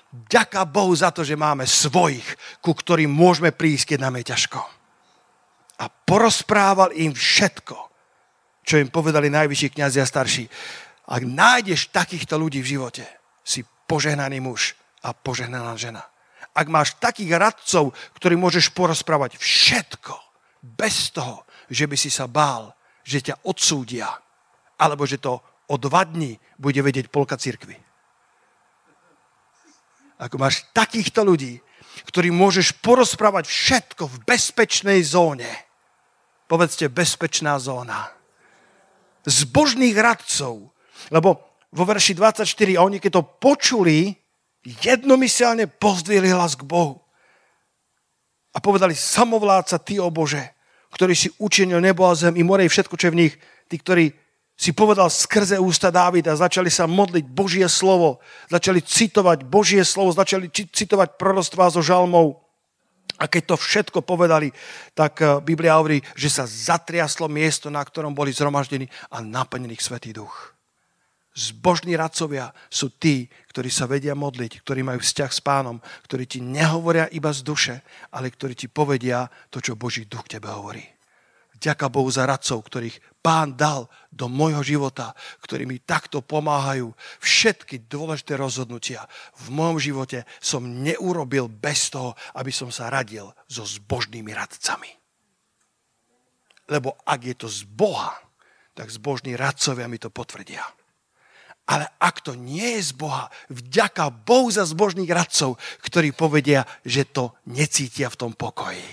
Ďaká 0.09 0.65
Bohu 0.65 0.89
za 0.97 1.13
to, 1.13 1.21
že 1.21 1.37
máme 1.37 1.69
svojich, 1.69 2.25
ku 2.65 2.73
ktorým 2.73 3.13
môžeme 3.13 3.53
prísť, 3.53 3.93
keď 3.93 3.99
nám 4.09 4.17
je 4.17 4.33
ťažko. 4.33 4.61
A 5.79 5.85
porozprával 5.85 6.89
im 6.97 7.13
všetko, 7.13 7.77
čo 8.65 8.81
im 8.81 8.89
povedali 8.89 9.29
najvyšší 9.29 9.77
kniazy 9.77 10.01
a 10.01 10.09
starší. 10.09 10.49
Ak 11.13 11.21
nájdeš 11.21 11.93
takýchto 11.93 12.41
ľudí 12.41 12.65
v 12.65 12.73
živote, 12.77 13.05
si 13.45 13.61
požehnaný 13.85 14.41
muž 14.41 14.73
a 15.05 15.13
požehnaná 15.13 15.77
žena. 15.77 16.05
Ak 16.53 16.67
máš 16.67 16.97
takých 16.97 17.37
radcov, 17.37 17.93
ktorí 18.17 18.35
môžeš 18.35 18.73
porozprávať 18.73 19.37
všetko, 19.37 20.13
bez 20.59 21.13
toho, 21.15 21.47
že 21.71 21.87
by 21.87 21.95
si 21.95 22.11
sa 22.11 22.27
bál, 22.27 22.75
že 23.05 23.23
ťa 23.23 23.47
odsúdia, 23.47 24.09
alebo 24.79 25.07
že 25.07 25.21
to 25.21 25.39
o 25.69 25.75
dva 25.77 26.03
dní 26.03 26.35
bude 26.57 26.81
vedieť 26.81 27.07
polka 27.13 27.37
cirkvy. 27.37 27.77
Ako 30.19 30.35
máš 30.35 30.67
takýchto 30.75 31.23
ľudí, 31.23 31.63
ktorým 32.11 32.35
môžeš 32.35 32.75
porozprávať 32.83 33.47
všetko 33.47 34.03
v 34.07 34.17
bezpečnej 34.27 34.99
zóne. 35.03 35.47
Povedzte, 36.49 36.91
bezpečná 36.91 37.55
zóna. 37.61 38.11
Zbožných 39.23 39.95
radcov. 39.95 40.73
Lebo 41.13 41.29
vo 41.71 41.83
verši 41.85 42.17
24, 42.17 42.43
a 42.75 42.83
oni 42.83 42.97
keď 42.99 43.11
to 43.21 43.23
počuli, 43.39 44.11
jednomyselne 44.65 45.67
pozdvihli 45.67 46.31
hlas 46.31 46.55
k 46.55 46.67
Bohu. 46.67 46.99
A 48.53 48.57
povedali, 48.59 48.97
samovládca, 48.97 49.77
ty, 49.79 50.01
o 50.01 50.09
Bože, 50.09 50.41
ktorý 50.89 51.13
si 51.13 51.29
učinil 51.37 51.79
nebo 51.79 52.09
a 52.09 52.17
zem 52.17 52.33
i 52.35 52.43
more 52.43 52.65
i 52.65 52.71
všetko, 52.71 52.97
čo 52.97 53.07
je 53.07 53.13
v 53.13 53.21
nich, 53.27 53.33
tí, 53.69 53.77
ktorí 53.77 54.09
si 54.59 54.75
povedal 54.75 55.07
skrze 55.07 55.55
ústa 55.55 55.87
Dávida, 55.87 56.35
začali 56.35 56.67
sa 56.67 56.83
modliť 56.83 57.23
Božie 57.31 57.63
slovo, 57.71 58.19
začali 58.51 58.83
citovať 58.83 59.47
Božie 59.47 59.85
slovo, 59.87 60.11
začali 60.11 60.51
citovať 60.51 61.15
prorostvá 61.15 61.71
zo 61.71 61.79
žalmov. 61.79 62.43
A 63.19 63.27
keď 63.31 63.53
to 63.53 63.55
všetko 63.55 63.99
povedali, 64.03 64.51
tak 64.91 65.23
eh, 65.23 65.39
Biblia 65.39 65.79
hovorí, 65.79 66.03
že 66.19 66.27
sa 66.27 66.43
zatriaslo 66.43 67.31
miesto, 67.31 67.71
na 67.71 67.79
ktorom 67.79 68.11
boli 68.11 68.35
zhromaždení 68.35 68.91
a 69.07 69.23
naplnený 69.23 69.79
Svetý 69.79 70.11
duch. 70.11 70.58
Zbožní 71.39 71.95
radcovia 71.95 72.51
sú 72.67 72.91
tí, 72.99 73.31
ktorí 73.47 73.71
sa 73.71 73.87
vedia 73.87 74.11
modliť, 74.11 74.59
ktorí 74.59 74.83
majú 74.83 74.99
vzťah 74.99 75.31
s 75.31 75.39
pánom, 75.39 75.79
ktorí 76.03 76.27
ti 76.27 76.43
nehovoria 76.43 77.07
iba 77.15 77.31
z 77.31 77.47
duše, 77.47 77.75
ale 78.11 78.27
ktorí 78.27 78.59
ti 78.59 78.67
povedia 78.67 79.23
to, 79.47 79.63
čo 79.63 79.79
Boží 79.79 80.03
duch 80.03 80.27
tebe 80.27 80.51
hovorí. 80.51 80.83
Ďaká 81.55 81.87
Bohu 81.87 82.11
za 82.11 82.27
radcov, 82.27 82.59
ktorých 82.67 83.23
pán 83.23 83.55
dal 83.55 83.87
do 84.11 84.27
môjho 84.27 84.59
života, 84.63 85.15
ktorí 85.39 85.63
mi 85.63 85.79
takto 85.79 86.19
pomáhajú. 86.19 86.91
Všetky 87.23 87.87
dôležité 87.87 88.35
rozhodnutia 88.35 89.07
v 89.39 89.55
môjom 89.55 89.79
živote 89.79 90.27
som 90.43 90.63
neurobil 90.63 91.47
bez 91.47 91.87
toho, 91.87 92.19
aby 92.35 92.51
som 92.51 92.67
sa 92.67 92.91
radil 92.91 93.31
so 93.47 93.63
zbožnými 93.63 94.31
radcami. 94.35 94.91
Lebo 96.67 96.99
ak 97.07 97.19
je 97.23 97.35
to 97.35 97.47
z 97.47 97.63
Boha, 97.63 98.11
tak 98.75 98.91
zbožní 98.91 99.39
radcovia 99.39 99.87
mi 99.87 99.99
to 99.99 100.11
potvrdia. 100.11 100.63
Ale 101.69 101.85
ak 102.01 102.25
to 102.25 102.33
nie 102.33 102.81
je 102.81 102.89
z 102.89 102.93
Boha, 102.97 103.29
vďaka 103.53 104.09
Bohu 104.09 104.49
za 104.49 104.65
zbožných 104.65 105.09
radcov, 105.09 105.61
ktorí 105.85 106.17
povedia, 106.17 106.65
že 106.81 107.05
to 107.05 107.37
necítia 107.45 108.09
v 108.09 108.17
tom 108.17 108.31
pokoji. 108.33 108.89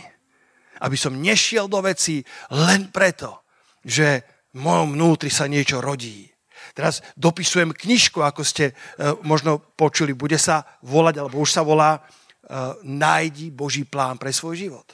Aby 0.85 0.97
som 1.01 1.17
nešiel 1.17 1.73
do 1.73 1.81
veci 1.81 2.21
len 2.53 2.93
preto, 2.93 3.49
že 3.81 4.29
v 4.53 4.61
mojom 4.61 4.93
vnútri 4.93 5.33
sa 5.33 5.49
niečo 5.49 5.81
rodí. 5.81 6.29
Teraz 6.77 7.01
dopisujem 7.17 7.73
knižku, 7.73 8.21
ako 8.21 8.45
ste 8.45 8.77
uh, 8.77 9.17
možno 9.25 9.57
počuli, 9.57 10.13
bude 10.13 10.37
sa 10.37 10.61
volať, 10.85 11.25
alebo 11.25 11.41
už 11.41 11.49
sa 11.57 11.65
volá 11.65 11.97
uh, 11.97 12.77
Nájdi 12.85 13.49
Boží 13.57 13.89
plán 13.89 14.21
pre 14.21 14.37
svoj 14.37 14.69
život. 14.69 14.89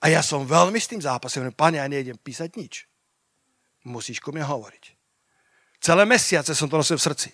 A 0.00 0.08
ja 0.08 0.24
som 0.24 0.48
veľmi 0.48 0.80
s 0.80 0.88
tým 0.88 1.04
zápasom. 1.04 1.52
Pane, 1.52 1.80
ja 1.80 1.88
nejdem 1.88 2.16
písať 2.16 2.48
nič. 2.56 2.88
Musíš 3.84 4.24
ku 4.24 4.32
mne 4.32 4.48
hovoriť. 4.48 4.93
Celé 5.84 6.08
mesiace 6.08 6.56
som 6.56 6.64
to 6.64 6.80
nosil 6.80 6.96
v 6.96 7.06
srdci. 7.12 7.28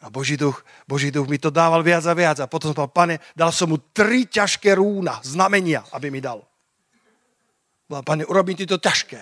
A 0.00 0.08
Boží 0.08 0.40
duch, 0.40 0.64
Boží 0.88 1.12
duch 1.12 1.28
mi 1.28 1.36
to 1.36 1.52
dával 1.52 1.84
viac 1.84 2.00
a 2.08 2.16
viac. 2.16 2.40
A 2.40 2.48
potom 2.48 2.72
som 2.72 2.76
povedal, 2.80 2.96
pane, 2.96 3.16
dal 3.36 3.52
som 3.52 3.68
mu 3.68 3.76
tri 3.92 4.24
ťažké 4.24 4.72
rúna, 4.72 5.20
znamenia, 5.20 5.84
aby 5.92 6.08
mi 6.08 6.24
dal. 6.24 6.40
Povedal, 7.84 8.04
pane, 8.08 8.22
urobím 8.24 8.56
ti 8.56 8.64
to 8.64 8.80
ťažké. 8.80 9.20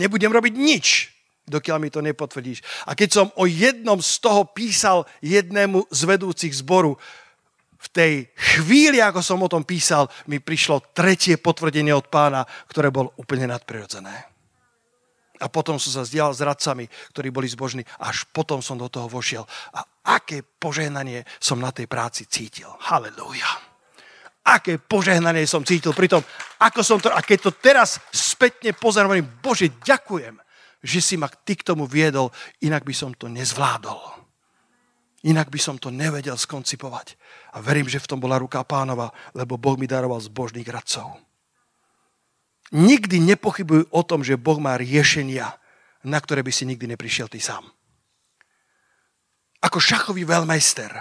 Nebudem 0.00 0.32
robiť 0.32 0.54
nič, 0.56 0.86
dokiaľ 1.44 1.76
mi 1.76 1.92
to 1.92 2.00
nepotvrdíš. 2.00 2.88
A 2.88 2.96
keď 2.96 3.08
som 3.12 3.26
o 3.36 3.44
jednom 3.44 4.00
z 4.00 4.24
toho 4.24 4.48
písal 4.48 5.04
jednému 5.20 5.84
z 5.92 6.00
vedúcich 6.08 6.56
zboru, 6.56 6.96
v 7.78 7.88
tej 7.94 8.14
chvíli, 8.34 8.98
ako 8.98 9.22
som 9.22 9.38
o 9.38 9.52
tom 9.52 9.62
písal, 9.62 10.10
mi 10.26 10.42
prišlo 10.42 10.90
tretie 10.96 11.38
potvrdenie 11.38 11.94
od 11.94 12.10
pána, 12.10 12.42
ktoré 12.66 12.90
bolo 12.90 13.14
úplne 13.14 13.46
nadprirodzené. 13.46 14.37
A 15.38 15.46
potom 15.50 15.78
som 15.78 15.94
sa 15.94 16.02
zdieľal 16.02 16.34
s 16.34 16.42
radcami, 16.42 16.84
ktorí 17.14 17.28
boli 17.30 17.46
zbožní. 17.46 17.86
Až 18.02 18.26
potom 18.30 18.58
som 18.62 18.78
do 18.78 18.90
toho 18.90 19.06
vošiel. 19.06 19.46
A 19.74 19.82
aké 20.14 20.42
požehnanie 20.42 21.22
som 21.38 21.58
na 21.62 21.70
tej 21.70 21.86
práci 21.86 22.26
cítil. 22.26 22.68
Halelúja. 22.82 23.48
Aké 24.48 24.80
požehnanie 24.80 25.44
som 25.44 25.62
cítil 25.62 25.92
pri 25.92 26.08
tom, 26.08 26.22
ako 26.58 26.80
som 26.80 26.98
to... 26.98 27.12
A 27.12 27.20
keď 27.20 27.38
to 27.48 27.52
teraz 27.52 28.00
spätne 28.08 28.72
pozerám, 28.72 29.20
Bože, 29.44 29.68
ďakujem, 29.84 30.40
že 30.80 30.98
si 31.04 31.14
ma 31.20 31.28
ty 31.28 31.58
k 31.58 31.66
tomu 31.66 31.84
viedol, 31.84 32.32
inak 32.64 32.86
by 32.86 32.94
som 32.96 33.12
to 33.12 33.28
nezvládol. 33.28 34.18
Inak 35.26 35.50
by 35.50 35.58
som 35.58 35.76
to 35.76 35.90
nevedel 35.90 36.38
skoncipovať. 36.38 37.18
A 37.52 37.60
verím, 37.60 37.90
že 37.90 37.98
v 37.98 38.08
tom 38.08 38.22
bola 38.22 38.38
ruka 38.38 38.62
pánova, 38.62 39.10
lebo 39.34 39.58
Boh 39.58 39.74
mi 39.74 39.90
daroval 39.90 40.22
zbožných 40.22 40.70
radcov. 40.70 41.27
Nikdy 42.72 43.24
nepochybuj 43.24 43.88
o 43.88 44.02
tom, 44.04 44.20
že 44.20 44.36
Boh 44.36 44.60
má 44.60 44.76
riešenia, 44.76 45.56
na 46.04 46.20
ktoré 46.20 46.44
by 46.44 46.52
si 46.52 46.68
nikdy 46.68 46.84
neprišiel 46.84 47.28
ty 47.28 47.40
sám. 47.40 47.64
Ako 49.64 49.80
šachový 49.80 50.28
veľmajster. 50.28 50.92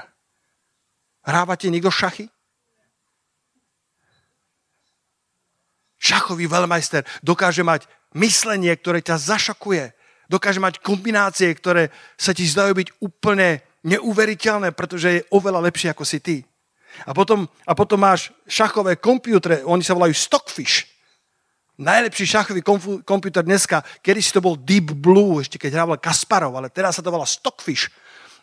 Hrávate 1.28 1.68
niekto 1.68 1.92
šachy? 1.92 2.32
Šachový 6.00 6.48
veľmajster 6.48 7.04
dokáže 7.20 7.68
mať 7.68 7.86
myslenie, 8.16 8.72
ktoré 8.80 9.04
ťa 9.04 9.20
zašakuje. 9.20 9.92
Dokáže 10.32 10.64
mať 10.64 10.80
kombinácie, 10.80 11.52
ktoré 11.52 11.92
sa 12.16 12.32
ti 12.32 12.48
zdajú 12.48 12.72
byť 12.80 12.90
úplne 13.04 13.60
neuveriteľné, 13.84 14.72
pretože 14.72 15.08
je 15.20 15.26
oveľa 15.36 15.68
lepšie 15.68 15.92
ako 15.92 16.04
si 16.08 16.20
ty. 16.24 16.38
A 17.06 17.12
potom, 17.12 17.46
a 17.68 17.76
potom 17.76 18.00
máš 18.00 18.32
šachové 18.48 18.96
kompútre, 18.98 19.62
oni 19.68 19.84
sa 19.84 19.94
volajú 19.94 20.16
Stockfish 20.16 20.97
najlepší 21.78 22.26
šachový 22.26 22.62
komputer 23.06 23.46
dneska, 23.46 23.86
kedy 24.02 24.20
si 24.22 24.34
to 24.34 24.42
bol 24.42 24.58
Deep 24.58 24.98
Blue, 24.98 25.38
ešte 25.42 25.62
keď 25.62 25.82
hrával 25.82 26.02
Kasparov, 26.02 26.58
ale 26.58 26.74
teraz 26.74 26.98
sa 26.98 27.06
to 27.06 27.14
volá 27.14 27.26
Stockfish. 27.26 27.90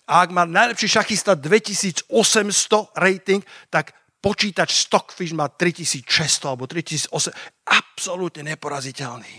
A 0.06 0.22
ak 0.22 0.30
má 0.30 0.44
najlepší 0.46 0.86
šachista 1.00 1.34
2800 1.34 2.12
rating, 2.94 3.42
tak 3.72 3.96
počítač 4.20 4.86
Stockfish 4.86 5.32
má 5.32 5.48
3600 5.48 6.06
alebo 6.44 6.68
3800. 6.68 7.32
Absolútne 7.64 8.54
neporaziteľný. 8.54 9.34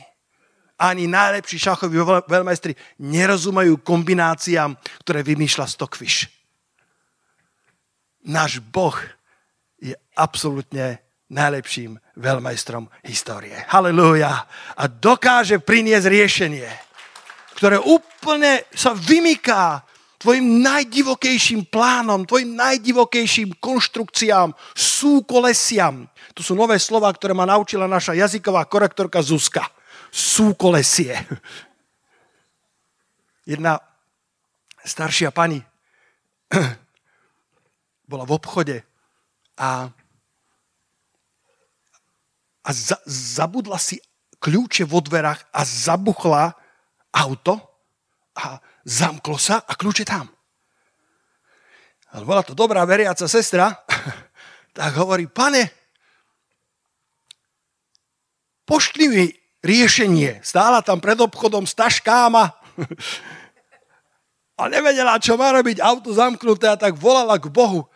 Ani 0.75 1.07
najlepší 1.07 1.55
šachoví 1.55 1.95
veľmajstri 2.27 2.75
nerozumajú 2.99 3.79
kombináciám, 3.79 4.75
ktoré 5.07 5.23
vymýšľa 5.23 5.71
Stockfish. 5.71 6.27
Náš 8.25 8.59
Boh 8.59 8.97
je 9.77 9.93
absolútne 10.17 11.04
najlepším 11.29 11.97
veľmajstrom 12.17 12.85
histórie. 13.05 13.57
Halelúja. 13.69 14.45
A 14.77 14.83
dokáže 14.85 15.57
priniesť 15.57 16.07
riešenie, 16.09 16.69
ktoré 17.57 17.81
úplne 17.81 18.67
sa 18.75 18.93
vymyká 18.93 19.81
tvojim 20.21 20.61
najdivokejším 20.65 21.69
plánom, 21.69 22.25
tvojim 22.25 22.57
najdivokejším 22.57 23.61
konštrukciám, 23.61 24.57
súkolesiam. 24.73 26.09
To 26.33 26.41
sú 26.41 26.57
nové 26.57 26.81
slova, 26.81 27.13
ktoré 27.13 27.37
ma 27.37 27.45
naučila 27.45 27.85
naša 27.85 28.17
jazyková 28.17 28.65
korektorka 28.65 29.21
Zuzka. 29.21 29.69
Súkolesie. 30.09 31.13
Jedna 33.45 33.77
staršia 34.81 35.29
pani 35.29 35.61
bola 38.09 38.25
v 38.25 38.31
obchode 38.33 38.77
a 39.61 39.89
a 42.65 42.69
za, 42.73 42.97
zabudla 43.05 43.77
si 43.77 44.01
kľúče 44.41 44.89
vo 44.89 44.99
dverách 44.99 45.53
a 45.53 45.61
zabuchla 45.61 46.57
auto 47.13 47.61
a 48.35 48.57
zamklo 48.83 49.37
sa 49.37 49.61
a 49.61 49.77
kľúče 49.77 50.03
tam. 50.03 50.27
Ale 52.11 52.25
bola 52.25 52.41
to 52.41 52.57
dobrá 52.57 52.81
veriaca 52.83 53.29
sestra, 53.29 53.69
tak 54.77 54.91
hovorí, 54.97 55.29
pane, 55.29 55.69
pošli 58.65 59.05
mi 59.07 59.25
riešenie. 59.61 60.41
Stála 60.41 60.81
tam 60.81 60.97
pred 61.01 61.21
obchodom 61.21 61.69
s 61.69 61.77
a 64.61 64.63
nevedela, 64.71 65.19
čo 65.21 65.37
má 65.37 65.51
robiť, 65.53 65.79
auto 65.83 66.11
zamknuté 66.15 66.71
a 66.71 66.79
tak 66.79 66.97
volala 66.97 67.37
k 67.37 67.51
Bohu. 67.51 67.87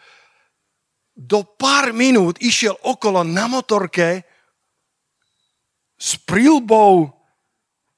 Do 1.20 1.44
pár 1.44 1.92
minút 1.92 2.40
išiel 2.40 2.80
okolo 2.80 3.28
na 3.28 3.48
motorke 3.52 4.29
s 6.00 6.16
prílbou, 6.16 7.12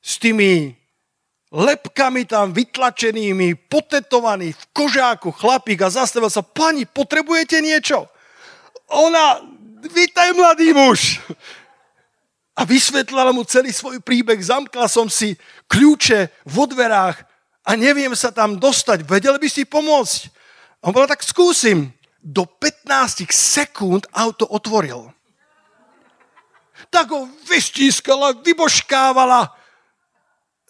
s 0.01 0.17
tými 0.17 0.73
lepkami 1.53 2.25
tam 2.25 2.49
vytlačenými, 2.49 3.69
potetovaný 3.69 4.57
v 4.57 4.63
kožáku 4.73 5.29
chlapík 5.29 5.85
a 5.85 5.93
zastavil 5.93 6.33
sa, 6.33 6.41
pani, 6.41 6.89
potrebujete 6.89 7.61
niečo? 7.61 8.09
Ona, 8.89 9.45
vítaj 9.85 10.33
mladý 10.33 10.73
muž. 10.73 11.21
a 12.57 12.67
vysvetlila 12.67 13.31
mu 13.31 13.47
celý 13.47 13.71
svoj 13.71 14.03
príbeh. 14.03 14.37
Zamkla 14.37 14.85
som 14.91 15.07
si 15.07 15.39
kľúče 15.71 16.29
vo 16.45 16.67
dverách 16.67 17.23
a 17.63 17.71
neviem 17.79 18.11
sa 18.13 18.29
tam 18.29 18.59
dostať. 18.59 19.07
Vedel 19.07 19.39
by 19.39 19.47
si 19.47 19.63
pomôcť? 19.63 20.19
A 20.81 20.89
on 20.89 20.93
povedal, 20.93 21.15
tak 21.15 21.25
skúsim. 21.25 21.93
Do 22.21 22.45
15 22.45 23.25
sekúnd 23.33 24.05
auto 24.13 24.45
otvoril. 24.45 25.09
Tak 26.91 27.07
ho 27.15 27.23
vystískala, 27.47 28.35
vyboškávala. 28.35 29.47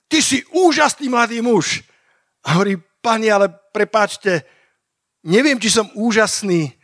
Ty 0.05 0.21
si 0.21 0.45
úžasný 0.53 1.09
mladý 1.09 1.41
muž. 1.41 1.81
A 2.45 2.53
hovorí, 2.53 2.77
pani, 3.01 3.33
ale 3.33 3.49
prepáčte, 3.73 4.45
neviem, 5.25 5.57
či 5.57 5.73
som 5.73 5.89
úžasný. 5.97 6.77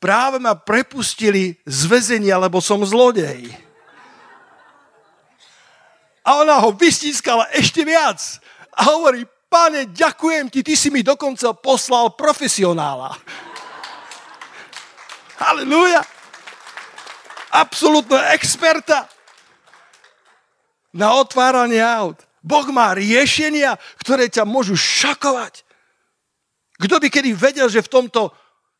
Práve 0.00 0.40
ma 0.40 0.56
prepustili 0.56 1.60
z 1.68 1.80
väzenia, 1.84 2.40
lebo 2.40 2.64
som 2.64 2.80
zlodej. 2.80 3.52
A 6.24 6.40
ona 6.40 6.56
ho 6.60 6.72
vystískala 6.72 7.44
ešte 7.52 7.84
viac. 7.84 8.20
A 8.72 8.88
hovorí, 8.88 9.26
pane, 9.52 9.90
ďakujem 9.92 10.48
ti, 10.48 10.64
ty 10.64 10.76
si 10.76 10.88
mi 10.88 11.04
dokonca 11.04 11.52
poslal 11.56 12.16
profesionála. 12.16 13.16
Halleluja. 15.44 16.17
Absolutno 17.52 18.16
experta 18.34 19.08
na 20.92 21.16
otváranie 21.16 21.80
aut. 21.80 22.20
Boh 22.44 22.66
má 22.72 22.94
riešenia, 22.96 23.76
ktoré 24.00 24.30
ťa 24.30 24.48
môžu 24.48 24.78
šakovať. 24.78 25.64
Kto 26.78 27.02
by 27.02 27.08
kedy 27.10 27.34
vedel, 27.34 27.66
že 27.66 27.82
v 27.84 27.92
tomto 27.92 28.30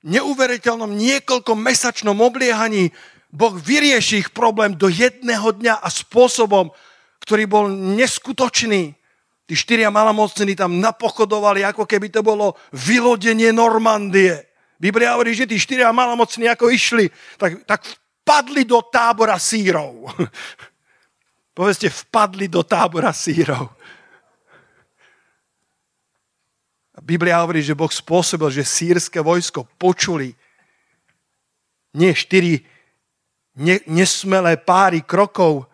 neuveriteľnom 0.07 0.95
niekoľko 0.95 1.59
mesačnom 1.59 2.15
obliehaní 2.15 2.95
Boh 3.29 3.53
vyrieši 3.53 4.25
ich 4.25 4.31
problém 4.33 4.73
do 4.73 4.89
jedného 4.89 5.53
dňa 5.53 5.85
a 5.85 5.89
spôsobom, 5.93 6.73
ktorý 7.21 7.45
bol 7.45 7.69
neskutočný. 7.69 8.97
Tí 9.49 9.55
štyria 9.57 9.93
malomocní 9.93 10.57
tam 10.57 10.81
napochodovali, 10.81 11.65
ako 11.65 11.85
keby 11.85 12.09
to 12.09 12.25
bolo 12.25 12.57
vylodenie 12.73 13.53
Normandie. 13.53 14.49
Biblia 14.81 15.17
hovorí, 15.17 15.37
že 15.37 15.49
tí 15.49 15.61
štyria 15.61 15.93
malomocní 15.93 16.49
ako 16.49 16.73
išli, 16.73 17.13
tak, 17.37 17.65
tak 17.69 17.85
vpadli 18.29 18.69
do 18.69 18.85
tábora 18.85 19.41
sírov. 19.41 20.05
Povedzte, 21.57 21.89
vpadli 21.89 22.53
do 22.53 22.61
tábora 22.61 23.09
sírov. 23.17 23.73
Biblia 27.01 27.41
hovorí, 27.41 27.65
že 27.65 27.73
Boh 27.73 27.89
spôsobil, 27.89 28.53
že 28.53 28.69
sírske 28.69 29.17
vojsko 29.25 29.65
počuli 29.81 30.37
nie 31.97 32.13
štyri 32.13 32.61
nesmelé 33.89 34.61
páry 34.61 35.01
krokov, 35.09 35.65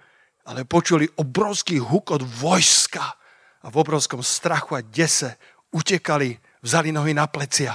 ale 0.47 0.63
počuli 0.63 1.11
obrovský 1.19 1.83
hukot 1.83 2.23
vojska 2.23 3.19
a 3.65 3.67
v 3.67 3.77
obrovskom 3.83 4.23
strachu 4.23 4.79
a 4.79 4.85
dese 4.87 5.35
utekali, 5.75 6.39
vzali 6.63 6.95
nohy 6.95 7.19
na 7.19 7.27
plecia. 7.27 7.75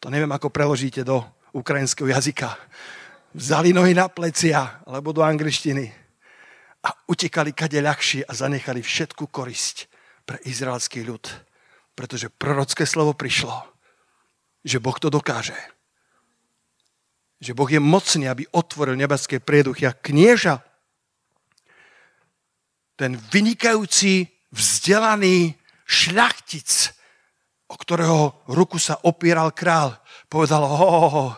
To 0.00 0.08
neviem, 0.08 0.32
ako 0.32 0.48
preložíte 0.48 1.04
do 1.04 1.20
ukrajinského 1.52 2.08
jazyka. 2.08 2.56
Vzali 3.34 3.74
nohy 3.74 3.98
na 3.98 4.06
plecia, 4.06 4.78
alebo 4.86 5.10
do 5.10 5.18
angličtiny 5.26 5.90
a 6.86 6.90
utekali 7.10 7.50
kade 7.50 7.82
ľahšie 7.82 8.22
a 8.22 8.32
zanechali 8.32 8.78
všetku 8.78 9.26
korisť 9.26 9.90
pre 10.22 10.38
izraelský 10.46 11.02
ľud. 11.02 11.26
Pretože 11.98 12.30
prorocké 12.30 12.86
slovo 12.86 13.10
prišlo, 13.18 13.58
že 14.62 14.78
Boh 14.78 14.94
to 15.02 15.10
dokáže. 15.10 15.58
Že 17.42 17.58
Boh 17.58 17.66
je 17.66 17.82
mocný, 17.82 18.30
aby 18.30 18.46
otvoril 18.54 18.94
nebeské 18.94 19.42
prieduchy 19.42 19.82
a 19.90 19.98
knieža 19.98 20.62
ten 22.94 23.18
vynikajúci 23.18 24.30
vzdelaný 24.54 25.58
šľachtic, 25.82 26.94
o 27.66 27.74
ktorého 27.74 28.46
ruku 28.46 28.78
sa 28.78 29.02
opieral 29.02 29.50
král, 29.50 29.98
povedal, 30.30 30.62
ho, 30.62 31.34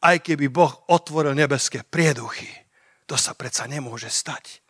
aj 0.00 0.16
keby 0.24 0.48
Boh 0.48 0.72
otvoril 0.88 1.36
nebeské 1.36 1.84
prieduchy, 1.84 2.48
to 3.04 3.16
sa 3.20 3.36
predsa 3.36 3.68
nemôže 3.68 4.08
stať. 4.08 4.64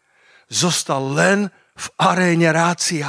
Zostal 0.50 1.14
len 1.14 1.52
v 1.78 1.86
aréne 1.96 2.50
rácia. 2.50 3.08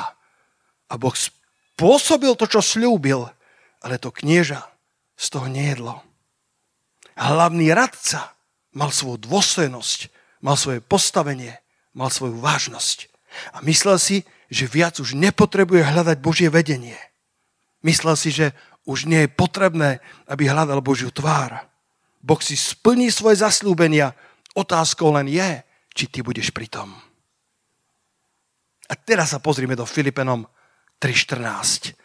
A 0.92 0.94
Boh 1.00 1.16
spôsobil 1.16 2.36
to, 2.38 2.46
čo 2.46 2.62
slúbil, 2.62 3.26
ale 3.82 3.96
to 3.98 4.14
knieža 4.14 4.62
z 5.18 5.26
toho 5.32 5.48
nejedlo. 5.50 6.04
Hlavný 7.18 7.74
radca 7.74 8.38
mal 8.76 8.94
svoju 8.94 9.24
dôstojnosť, 9.26 10.00
mal 10.46 10.56
svoje 10.60 10.84
postavenie, 10.84 11.58
mal 11.96 12.12
svoju 12.12 12.38
vážnosť. 12.38 13.10
A 13.56 13.64
myslel 13.64 13.98
si, 13.98 14.18
že 14.52 14.68
viac 14.68 15.00
už 15.00 15.16
nepotrebuje 15.16 15.88
hľadať 15.88 16.18
Božie 16.20 16.52
vedenie. 16.52 17.00
Myslel 17.82 18.20
si, 18.20 18.30
že 18.36 18.52
už 18.84 19.08
nie 19.08 19.26
je 19.26 19.32
potrebné, 19.32 20.04
aby 20.28 20.52
hľadal 20.52 20.84
Božiu 20.84 21.10
tvár. 21.10 21.71
Boh 22.22 22.42
si 22.42 22.54
splní 22.54 23.10
svoje 23.10 23.42
zaslúbenia. 23.42 24.14
Otázkou 24.54 25.10
len 25.18 25.28
je, 25.30 25.66
či 25.92 26.06
ty 26.08 26.22
budeš 26.22 26.54
pri 26.54 26.70
tom. 26.70 26.94
A 28.92 28.94
teraz 28.94 29.34
sa 29.34 29.40
pozrime 29.40 29.74
do 29.74 29.88
Filipenom 29.88 30.46
3.14. 31.02 31.96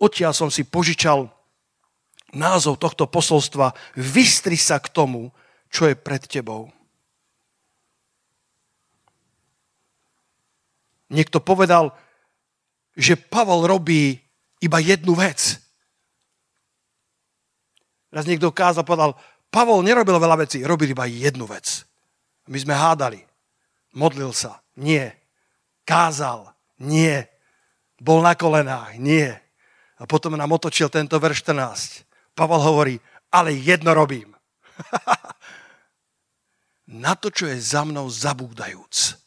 Odtiaľ 0.00 0.32
som 0.32 0.48
si 0.48 0.64
požičal 0.64 1.28
názov 2.36 2.78
tohto 2.80 3.10
posolstva 3.10 3.74
Vystri 3.98 4.54
sa 4.54 4.78
k 4.78 4.92
tomu, 4.92 5.34
čo 5.68 5.90
je 5.90 5.98
pred 5.98 6.22
tebou. 6.24 6.70
Niekto 11.10 11.38
povedal, 11.38 11.94
že 12.96 13.14
Pavol 13.14 13.66
robí 13.66 14.18
iba 14.58 14.78
jednu 14.80 15.14
vec. 15.14 15.60
Raz 18.10 18.24
niekto 18.24 18.50
kázal, 18.50 18.82
povedal, 18.82 19.14
Pavol 19.50 19.80
nerobil 19.86 20.16
veľa 20.20 20.44
vecí, 20.44 20.60
robil 20.66 20.92
iba 20.92 21.08
jednu 21.08 21.48
vec. 21.48 21.86
My 22.46 22.58
sme 22.60 22.74
hádali. 22.76 23.24
Modlil 23.96 24.30
sa. 24.36 24.60
Nie. 24.76 25.16
Kázal. 25.88 26.52
Nie. 26.82 27.32
Bol 27.96 28.20
na 28.20 28.36
kolenách. 28.36 29.00
Nie. 29.00 29.40
A 29.96 30.04
potom 30.04 30.36
nám 30.36 30.52
otočil 30.52 30.92
tento 30.92 31.16
verš 31.16 31.48
14. 31.48 32.04
Pavol 32.36 32.60
hovorí, 32.60 33.00
ale 33.32 33.56
jedno 33.56 33.96
robím. 33.96 34.36
na 36.86 37.16
to, 37.16 37.32
čo 37.32 37.48
je 37.48 37.56
za 37.56 37.82
mnou 37.82 38.06
zabúdajúc 38.06 39.26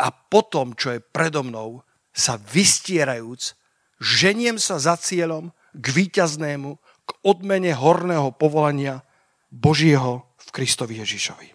a 0.00 0.08
potom, 0.08 0.72
čo 0.72 0.96
je 0.96 1.04
predo 1.04 1.44
mnou, 1.44 1.84
sa 2.16 2.40
vystierajúc, 2.40 3.52
ženiem 4.00 4.56
sa 4.56 4.80
za 4.80 4.96
cieľom 4.96 5.52
k 5.76 5.86
víťaznému, 5.92 6.80
k 7.04 7.10
odmene 7.20 7.76
horného 7.76 8.32
povolania 8.32 9.04
Božieho 9.50 10.30
v 10.38 10.48
Kristovi 10.54 11.02
Ježišovi. 11.02 11.52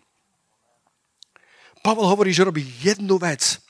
Pavol 1.79 2.09
hovorí, 2.09 2.35
že 2.35 2.47
robí 2.47 2.65
jednu 2.83 3.15
vec. 3.21 3.61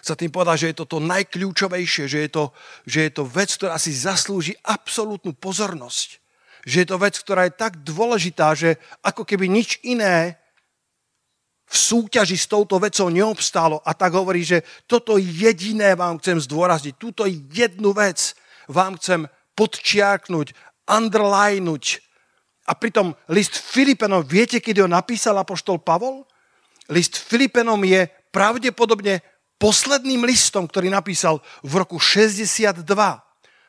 Sa 0.00 0.16
tým 0.16 0.32
povedal, 0.32 0.56
že 0.56 0.72
je 0.72 0.80
to 0.80 0.88
to 0.88 0.98
najkľúčovejšie, 1.00 2.04
že 2.08 2.18
je 2.24 2.30
to, 2.32 2.44
že 2.88 3.00
je 3.08 3.10
to 3.12 3.24
vec, 3.28 3.50
ktorá 3.52 3.76
si 3.76 3.92
zaslúži 3.92 4.56
absolútnu 4.64 5.36
pozornosť. 5.36 6.18
Že 6.64 6.76
je 6.76 6.88
to 6.88 6.96
vec, 7.00 7.14
ktorá 7.20 7.46
je 7.48 7.56
tak 7.56 7.80
dôležitá, 7.84 8.52
že 8.56 8.80
ako 9.04 9.24
keby 9.24 9.48
nič 9.48 9.80
iné 9.84 10.40
v 11.70 11.76
súťaži 11.78 12.34
s 12.34 12.50
touto 12.50 12.82
vecou 12.82 13.06
neobstálo 13.06 13.78
a 13.86 13.94
tak 13.94 14.10
hovorí, 14.18 14.42
že 14.42 14.66
toto 14.90 15.14
jediné 15.14 15.94
vám 15.94 16.18
chcem 16.18 16.42
zdôrazniť, 16.42 16.98
túto 16.98 17.22
jednu 17.30 17.94
vec 17.94 18.34
vám 18.66 18.98
chcem 18.98 19.30
podčiarknúť, 19.54 20.50
underlinúť. 20.90 22.02
A 22.70 22.78
pritom 22.78 23.10
list 23.34 23.58
Filipenom, 23.58 24.22
viete, 24.22 24.62
kedy 24.62 24.86
ho 24.86 24.88
napísal 24.88 25.34
apoštol 25.42 25.82
Pavol? 25.82 26.22
List 26.86 27.18
Filipenom 27.18 27.82
je 27.82 28.06
pravdepodobne 28.30 29.26
posledným 29.58 30.22
listom, 30.22 30.70
ktorý 30.70 30.86
napísal 30.86 31.42
v 31.66 31.82
roku 31.82 31.98
62 31.98 32.86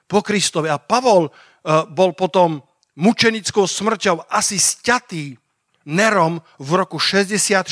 po 0.06 0.20
Kristovi. 0.22 0.70
A 0.70 0.78
Pavol 0.78 1.28
uh, 1.28 1.90
bol 1.90 2.14
potom 2.14 2.62
mučenickou 2.94 3.66
smrťou 3.66 4.30
asi 4.30 4.62
sťatý 4.62 5.34
Nerom 5.82 6.38
v 6.62 6.70
roku 6.78 7.02
64 7.02 7.66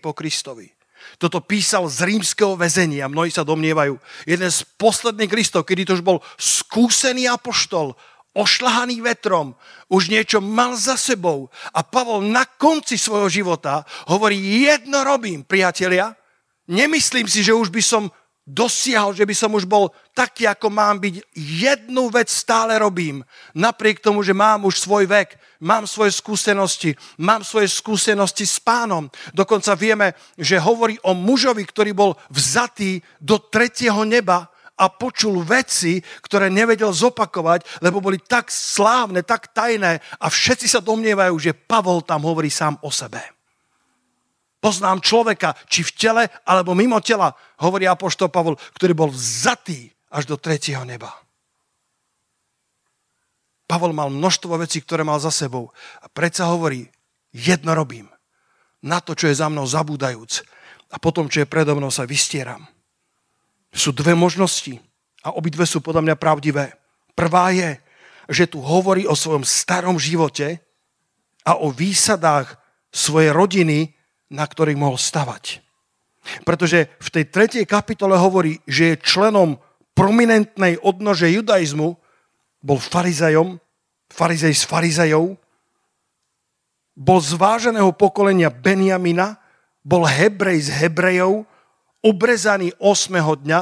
po 0.00 0.16
Kristovi. 0.16 0.72
Toto 1.20 1.44
písal 1.44 1.84
z 1.92 2.08
rímskeho 2.08 2.56
väzenia, 2.56 3.04
mnohí 3.12 3.28
sa 3.28 3.44
domnievajú. 3.44 4.00
Jeden 4.24 4.48
z 4.48 4.64
posledných 4.80 5.28
listov, 5.28 5.68
kedy 5.68 5.84
to 5.84 5.92
už 6.00 6.04
bol 6.04 6.24
skúsený 6.40 7.28
apoštol, 7.28 7.92
ošlahaný 8.34 9.02
vetrom, 9.02 9.58
už 9.90 10.10
niečo 10.10 10.38
mal 10.38 10.78
za 10.78 10.94
sebou. 10.94 11.50
A 11.74 11.82
Pavol 11.82 12.22
na 12.26 12.46
konci 12.46 12.94
svojho 12.94 13.26
života 13.26 13.82
hovorí, 14.06 14.38
jedno 14.38 15.02
robím, 15.02 15.42
priatelia, 15.42 16.14
nemyslím 16.70 17.26
si, 17.26 17.42
že 17.42 17.56
už 17.56 17.74
by 17.74 17.82
som 17.82 18.04
dosiahol, 18.50 19.14
že 19.14 19.22
by 19.22 19.34
som 19.34 19.54
už 19.54 19.64
bol 19.66 19.94
taký, 20.10 20.46
ako 20.50 20.74
mám 20.74 20.98
byť. 20.98 21.14
Jednu 21.38 22.10
vec 22.10 22.26
stále 22.26 22.74
robím. 22.82 23.22
Napriek 23.54 24.02
tomu, 24.02 24.26
že 24.26 24.34
mám 24.34 24.66
už 24.66 24.82
svoj 24.82 25.06
vek, 25.06 25.38
mám 25.62 25.86
svoje 25.86 26.10
skúsenosti, 26.10 26.98
mám 27.22 27.46
svoje 27.46 27.70
skúsenosti 27.70 28.42
s 28.46 28.58
pánom. 28.58 29.06
Dokonca 29.30 29.78
vieme, 29.78 30.18
že 30.34 30.58
hovorí 30.58 30.98
o 31.06 31.14
mužovi, 31.14 31.62
ktorý 31.62 31.94
bol 31.94 32.18
vzatý 32.30 32.98
do 33.22 33.38
tretieho 33.38 34.02
neba 34.02 34.50
a 34.80 34.88
počul 34.88 35.44
veci, 35.44 36.00
ktoré 36.00 36.48
nevedel 36.48 36.88
zopakovať, 36.88 37.84
lebo 37.84 38.00
boli 38.00 38.16
tak 38.16 38.48
slávne, 38.48 39.20
tak 39.20 39.52
tajné 39.52 40.00
a 40.16 40.26
všetci 40.32 40.64
sa 40.64 40.80
domnievajú, 40.80 41.36
že 41.36 41.52
Pavol 41.52 42.00
tam 42.00 42.24
hovorí 42.24 42.48
sám 42.48 42.80
o 42.80 42.88
sebe. 42.88 43.20
Poznám 44.60 45.04
človeka, 45.04 45.56
či 45.68 45.84
v 45.84 45.92
tele, 45.96 46.22
alebo 46.44 46.76
mimo 46.76 47.00
tela, 47.00 47.32
hovorí 47.60 47.88
apoštol 47.88 48.28
Pavol, 48.28 48.56
ktorý 48.76 48.92
bol 48.92 49.08
vzatý 49.12 49.88
až 50.12 50.28
do 50.28 50.36
tretieho 50.36 50.84
neba. 50.84 51.12
Pavol 53.64 53.94
mal 53.94 54.10
množstvo 54.10 54.58
vecí, 54.60 54.82
ktoré 54.82 55.06
mal 55.06 55.22
za 55.22 55.30
sebou. 55.30 55.70
A 56.02 56.10
predsa 56.10 56.50
hovorí, 56.50 56.90
jedno 57.30 57.72
robím. 57.72 58.10
Na 58.82 58.98
to, 58.98 59.14
čo 59.14 59.30
je 59.30 59.38
za 59.38 59.46
mnou 59.46 59.62
zabúdajúc. 59.62 60.42
A 60.90 60.98
potom, 60.98 61.30
čo 61.30 61.46
je 61.46 61.48
predo 61.48 61.78
mnou, 61.78 61.88
sa 61.88 62.02
vystieram. 62.02 62.66
Sú 63.70 63.94
dve 63.94 64.18
možnosti 64.18 64.82
a 65.22 65.34
obidve 65.34 65.64
sú 65.64 65.78
podľa 65.78 66.02
mňa 66.10 66.16
pravdivé. 66.18 66.74
Prvá 67.14 67.54
je, 67.54 67.78
že 68.30 68.46
tu 68.46 68.62
hovorí 68.62 69.06
o 69.06 69.18
svojom 69.18 69.42
starom 69.42 69.98
živote 69.98 70.62
a 71.42 71.58
o 71.58 71.70
výsadách 71.70 72.58
svojej 72.90 73.30
rodiny, 73.34 73.94
na 74.30 74.46
ktorých 74.46 74.78
mohol 74.78 74.98
stavať. 74.98 75.62
Pretože 76.46 76.90
v 77.00 77.08
tej 77.10 77.24
tretej 77.32 77.64
kapitole 77.66 78.14
hovorí, 78.14 78.62
že 78.68 78.94
je 78.94 79.02
členom 79.02 79.58
prominentnej 79.96 80.78
odnože 80.78 81.26
judaizmu, 81.26 81.98
bol 82.60 82.78
farizejom, 82.78 83.56
farizej 84.12 84.54
z 84.54 84.62
farizejov, 84.68 85.38
bol 86.94 87.18
z 87.22 87.32
váženého 87.40 87.90
pokolenia 87.96 88.52
Benjamina, 88.52 89.40
bol 89.80 90.04
hebrej 90.04 90.68
z 90.68 90.70
hebrejov, 90.84 91.48
obrezaný 92.00 92.72
8. 92.80 93.12
dňa 93.44 93.60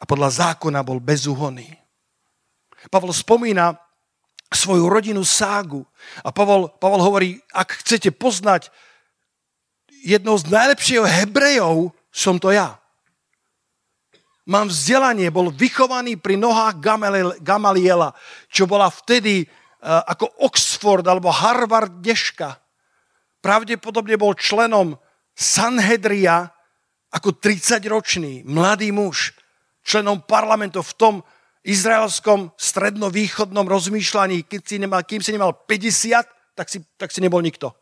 a 0.00 0.04
podľa 0.06 0.30
zákona 0.30 0.80
bol 0.86 1.02
bezúhonný. 1.02 1.68
Pavol 2.88 3.12
spomína 3.12 3.76
svoju 4.50 4.88
rodinu 4.88 5.22
Ságu 5.22 5.84
a 6.24 6.32
Pavol, 6.32 6.72
Pavol 6.80 7.04
hovorí, 7.04 7.38
ak 7.52 7.84
chcete 7.84 8.10
poznať 8.10 8.72
jednou 10.00 10.40
z 10.40 10.48
najlepšieho 10.48 11.04
Hebrejov, 11.04 11.92
som 12.08 12.40
to 12.40 12.50
ja. 12.50 12.80
Mám 14.48 14.72
vzdelanie, 14.72 15.30
bol 15.30 15.52
vychovaný 15.52 16.18
pri 16.18 16.34
nohách 16.34 16.80
Gamaliela, 17.44 18.16
čo 18.50 18.66
bola 18.66 18.90
vtedy 18.90 19.46
uh, 19.46 20.02
ako 20.08 20.26
Oxford 20.42 21.04
alebo 21.06 21.30
Harvard 21.30 22.02
dneška. 22.02 22.58
Pravdepodobne 23.44 24.18
bol 24.18 24.34
členom 24.34 24.96
Sanhedria 25.36 26.50
ako 27.10 27.34
30-ročný 27.38 28.46
mladý 28.46 28.94
muž, 28.94 29.34
členom 29.82 30.22
parlamentu 30.22 30.82
v 30.82 30.94
tom 30.94 31.14
izraelskom 31.66 32.54
strednovýchodnom 32.56 33.66
rozmýšľaní, 33.68 34.46
keď 34.48 34.60
si 34.64 34.76
nemal, 34.80 35.02
kým 35.04 35.20
si 35.20 35.34
nemal 35.34 35.52
50, 35.52 36.56
tak 36.56 36.66
si, 36.70 36.78
tak 36.96 37.10
si 37.12 37.20
nebol 37.20 37.42
nikto. 37.42 37.74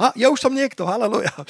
A 0.00 0.12
ja 0.16 0.32
už 0.32 0.40
som 0.40 0.52
niekto, 0.52 0.88
haleluja. 0.88 1.32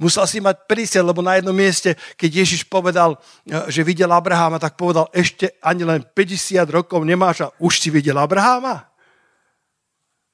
Musel 0.00 0.24
si 0.24 0.38
mať 0.40 0.64
50, 0.64 1.04
lebo 1.04 1.20
na 1.20 1.36
jednom 1.36 1.52
mieste, 1.52 1.92
keď 2.16 2.40
Ježiš 2.40 2.64
povedal, 2.64 3.20
že 3.68 3.84
videl 3.84 4.08
Abraháma, 4.08 4.56
tak 4.56 4.80
povedal, 4.80 5.12
ešte 5.12 5.60
ani 5.60 5.84
len 5.84 6.00
50 6.00 6.56
rokov 6.72 7.04
nemáš 7.04 7.44
a 7.44 7.52
už 7.60 7.84
si 7.84 7.92
videl 7.92 8.16
Abraháma. 8.16 8.88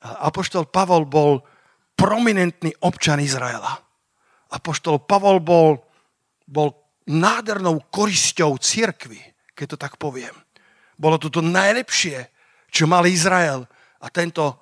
A 0.06 0.30
Apoštol 0.30 0.70
Pavol 0.70 1.02
bol 1.02 1.42
prominentný 1.96 2.76
občan 2.84 3.18
Izraela. 3.18 3.80
Apoštol 4.52 5.02
Pavol 5.02 5.42
bol, 5.42 5.82
bol 6.46 6.76
nádhernou 7.08 7.82
korisťou 7.90 8.60
církvy, 8.60 9.18
keď 9.56 9.66
to 9.74 9.76
tak 9.80 9.96
poviem. 9.96 10.32
Bolo 10.94 11.16
to 11.16 11.32
to 11.32 11.40
najlepšie, 11.42 12.28
čo 12.70 12.84
mal 12.86 13.08
Izrael. 13.08 13.64
A 14.00 14.06
tento 14.12 14.60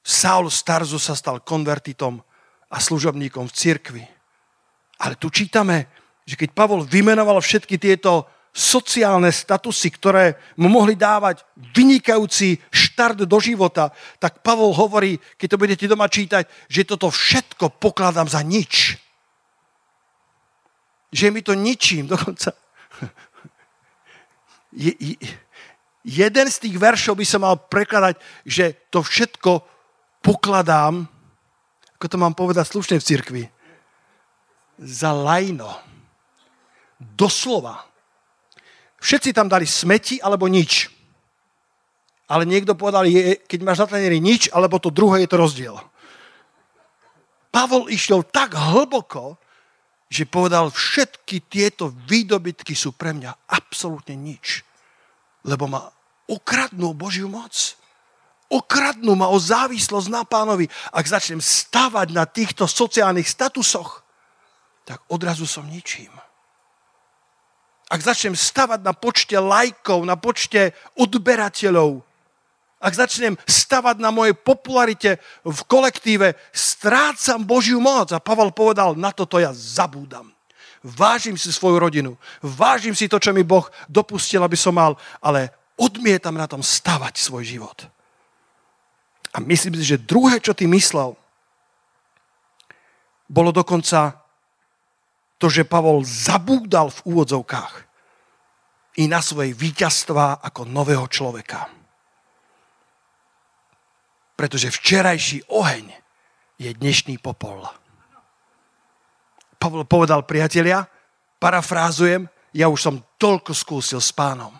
Saul 0.00 0.48
Starzu 0.48 0.96
sa 0.96 1.12
stal 1.12 1.44
konvertitom 1.44 2.18
a 2.72 2.76
služobníkom 2.80 3.46
v 3.48 3.56
cirkvi. 3.56 4.04
Ale 5.00 5.16
tu 5.16 5.28
čítame, 5.28 5.88
že 6.24 6.36
keď 6.36 6.56
Pavol 6.56 6.84
vymenoval 6.84 7.40
všetky 7.40 7.76
tieto 7.76 8.28
sociálne 8.50 9.30
statusy, 9.30 9.94
ktoré 9.94 10.34
mu 10.58 10.66
mohli 10.66 10.98
dávať 10.98 11.46
vynikajúci 11.54 12.58
štart 12.70 13.22
do 13.22 13.38
života, 13.38 13.94
tak 14.18 14.42
Pavol 14.42 14.74
hovorí, 14.74 15.18
keď 15.38 15.48
to 15.54 15.60
budete 15.60 15.84
doma 15.86 16.10
čítať, 16.10 16.46
že 16.66 16.82
toto 16.82 17.10
všetko 17.10 17.78
pokladám 17.78 18.26
za 18.26 18.42
nič. 18.42 18.98
Že 21.14 21.26
mi 21.30 21.40
to 21.42 21.54
ničím, 21.54 22.06
dokonca. 22.10 22.54
Je, 24.70 24.94
je, 25.02 25.18
jeden 26.06 26.46
z 26.46 26.56
tých 26.62 26.78
veršov 26.78 27.18
by 27.18 27.26
sa 27.26 27.42
mal 27.42 27.58
prekladať, 27.58 28.22
že 28.46 28.86
to 28.86 29.02
všetko 29.02 29.66
pokladám, 30.22 31.10
ako 31.98 32.06
to 32.06 32.14
mám 32.14 32.38
povedať 32.38 32.70
slušne 32.70 33.02
v 33.02 33.06
cirkvi, 33.10 33.42
za 34.78 35.10
lajno. 35.10 35.74
Doslova 37.02 37.89
Všetci 39.00 39.32
tam 39.32 39.48
dali 39.48 39.64
smeti 39.64 40.20
alebo 40.20 40.44
nič. 40.44 40.92
Ale 42.30 42.46
niekto 42.46 42.78
povedal, 42.78 43.08
je, 43.10 43.42
keď 43.42 43.60
máš 43.66 43.82
na 43.82 43.88
tanieri 43.90 44.22
nič, 44.22 44.52
alebo 44.54 44.78
to 44.78 44.94
druhé 44.94 45.26
je 45.26 45.28
to 45.34 45.40
rozdiel. 45.40 45.76
Pavol 47.50 47.90
išiel 47.90 48.22
tak 48.22 48.54
hlboko, 48.54 49.34
že 50.06 50.30
povedal, 50.30 50.70
všetky 50.70 51.50
tieto 51.50 51.90
výdobytky 52.06 52.78
sú 52.78 52.94
pre 52.94 53.10
mňa 53.10 53.50
absolútne 53.50 54.14
nič. 54.14 54.62
Lebo 55.42 55.66
ma 55.66 55.90
ukradnú 56.30 56.94
Božiu 56.94 57.26
moc. 57.26 57.74
Okradnú 58.46 59.18
ma 59.18 59.26
o 59.26 59.38
závislosť 59.40 60.08
na 60.10 60.22
pánovi. 60.22 60.70
Ak 60.94 61.10
začnem 61.10 61.42
stavať 61.42 62.14
na 62.14 62.30
týchto 62.30 62.70
sociálnych 62.70 63.26
statusoch, 63.26 64.06
tak 64.86 65.02
odrazu 65.10 65.50
som 65.50 65.66
ničím 65.66 66.14
ak 67.90 68.00
začnem 68.00 68.38
stavať 68.38 68.86
na 68.86 68.94
počte 68.94 69.34
lajkov, 69.34 70.06
na 70.06 70.14
počte 70.14 70.70
odberateľov, 70.94 72.06
ak 72.80 72.96
začnem 72.96 73.36
stavať 73.44 74.00
na 74.00 74.08
mojej 74.08 74.32
popularite 74.32 75.20
v 75.44 75.60
kolektíve, 75.68 76.32
strácam 76.48 77.44
Božiu 77.44 77.76
moc. 77.76 78.08
A 78.16 78.24
Pavel 78.24 78.56
povedal, 78.56 78.96
na 78.96 79.12
toto 79.12 79.36
ja 79.36 79.52
zabúdam. 79.52 80.32
Vážim 80.80 81.36
si 81.36 81.52
svoju 81.52 81.76
rodinu, 81.76 82.16
vážim 82.40 82.96
si 82.96 83.04
to, 83.04 83.20
čo 83.20 83.36
mi 83.36 83.44
Boh 83.44 83.68
dopustil, 83.84 84.40
aby 84.40 84.56
som 84.56 84.72
mal, 84.72 84.96
ale 85.20 85.52
odmietam 85.76 86.32
na 86.32 86.48
tom 86.48 86.64
stavať 86.64 87.20
svoj 87.20 87.44
život. 87.44 87.84
A 89.36 89.44
myslím 89.44 89.76
si, 89.76 89.84
že 89.84 90.00
druhé, 90.00 90.40
čo 90.40 90.56
ty 90.56 90.64
myslel, 90.64 91.12
bolo 93.28 93.52
dokonca 93.52 94.24
to, 95.40 95.48
že 95.48 95.64
Pavol 95.64 96.04
zabúdal 96.04 96.92
v 96.92 97.16
úvodzovkách 97.16 97.74
i 99.00 99.08
na 99.08 99.24
svoje 99.24 99.56
víťazstva 99.56 100.44
ako 100.44 100.68
nového 100.68 101.08
človeka. 101.08 101.72
Pretože 104.36 104.68
včerajší 104.68 105.48
oheň 105.48 105.96
je 106.60 106.70
dnešný 106.76 107.16
popol. 107.24 107.64
Pavol 109.56 109.88
povedal, 109.88 110.28
priatelia, 110.28 110.84
parafrázujem, 111.40 112.28
ja 112.52 112.68
už 112.68 112.80
som 112.80 112.96
toľko 113.16 113.56
skúsil 113.56 114.00
s 114.04 114.12
pánom. 114.12 114.52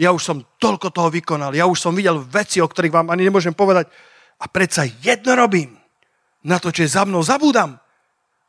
Ja 0.00 0.12
už 0.12 0.22
som 0.24 0.38
toľko 0.60 0.92
toho 0.92 1.08
vykonal. 1.12 1.52
Ja 1.56 1.68
už 1.68 1.80
som 1.80 1.96
videl 1.96 2.20
veci, 2.20 2.60
o 2.60 2.68
ktorých 2.68 2.92
vám 2.92 3.08
ani 3.12 3.28
nemôžem 3.28 3.56
povedať. 3.56 3.88
A 4.40 4.44
predsa 4.48 4.84
jedno 4.84 5.36
robím. 5.36 5.76
Na 6.44 6.60
to, 6.60 6.68
čo 6.68 6.84
je 6.84 6.94
za 6.94 7.08
mnou, 7.08 7.24
zabúdam 7.24 7.80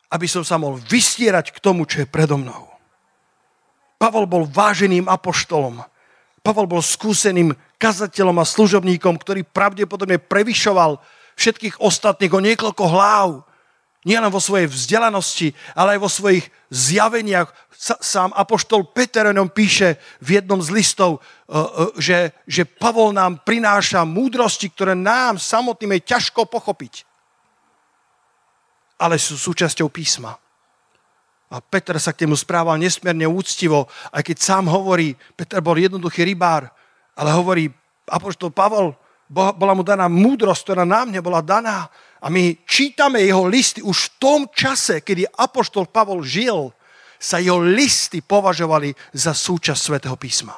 aby 0.08 0.28
som 0.28 0.44
sa 0.44 0.56
mohol 0.56 0.80
vystierať 0.88 1.52
k 1.52 1.60
tomu, 1.60 1.84
čo 1.84 2.04
je 2.04 2.08
predo 2.08 2.40
mnou. 2.40 2.68
Pavol 3.98 4.30
bol 4.30 4.48
váženým 4.48 5.10
apoštolom. 5.10 5.84
Pavol 6.46 6.70
bol 6.70 6.80
skúseným 6.86 7.52
kazateľom 7.82 8.38
a 8.40 8.46
služobníkom, 8.48 9.20
ktorý 9.20 9.44
pravdepodobne 9.44 10.22
prevyšoval 10.22 11.02
všetkých 11.36 11.82
ostatných 11.84 12.32
o 12.32 12.40
niekoľko 12.40 12.84
hlav. 12.88 13.30
Nie 14.08 14.24
len 14.24 14.32
vo 14.32 14.40
svojej 14.40 14.72
vzdelanosti, 14.72 15.52
ale 15.76 15.98
aj 15.98 16.00
vo 16.00 16.08
svojich 16.08 16.46
zjaveniach. 16.72 17.52
Sám 17.78 18.32
apoštol 18.32 18.88
Peter 18.96 19.28
nám 19.36 19.52
píše 19.52 20.00
v 20.24 20.40
jednom 20.40 20.64
z 20.64 20.72
listov, 20.72 21.20
e, 21.20 21.20
e, 21.20 21.62
že, 22.00 22.18
že 22.48 22.64
Pavol 22.64 23.12
nám 23.12 23.44
prináša 23.44 24.08
múdrosti, 24.08 24.72
ktoré 24.72 24.96
nám 24.96 25.42
samotným 25.42 26.00
je 26.00 26.16
ťažko 26.16 26.48
pochopiť 26.48 27.04
ale 28.98 29.22
sú 29.22 29.38
súčasťou 29.38 29.88
písma. 29.94 30.34
A 31.48 31.64
Peter 31.64 31.96
sa 31.96 32.12
k 32.12 32.28
nemu 32.28 32.36
správal 32.36 32.76
nesmierne 32.76 33.24
úctivo, 33.24 33.88
aj 34.12 34.20
keď 34.20 34.38
sám 34.42 34.68
hovorí, 34.68 35.16
Peter 35.38 35.64
bol 35.64 35.80
jednoduchý 35.80 36.28
rybár, 36.28 36.68
ale 37.16 37.30
hovorí, 37.32 37.72
apoštol 38.04 38.52
Pavol, 38.52 38.92
bola 39.32 39.74
mu 39.76 39.84
daná 39.84 40.12
múdrosť, 40.12 40.62
ktorá 40.68 40.84
nám 40.84 41.12
nebola 41.12 41.40
daná. 41.40 41.88
A 42.20 42.28
my 42.28 42.58
čítame 42.68 43.24
jeho 43.24 43.48
listy 43.48 43.80
už 43.80 44.12
v 44.12 44.14
tom 44.20 44.40
čase, 44.52 45.00
kedy 45.00 45.24
apoštol 45.40 45.88
Pavol 45.88 46.24
žil, 46.24 46.76
sa 47.18 47.42
jeho 47.42 47.58
listy 47.58 48.22
považovali 48.22 48.94
za 49.16 49.34
súčasť 49.34 49.82
svätého 49.82 50.18
písma. 50.20 50.54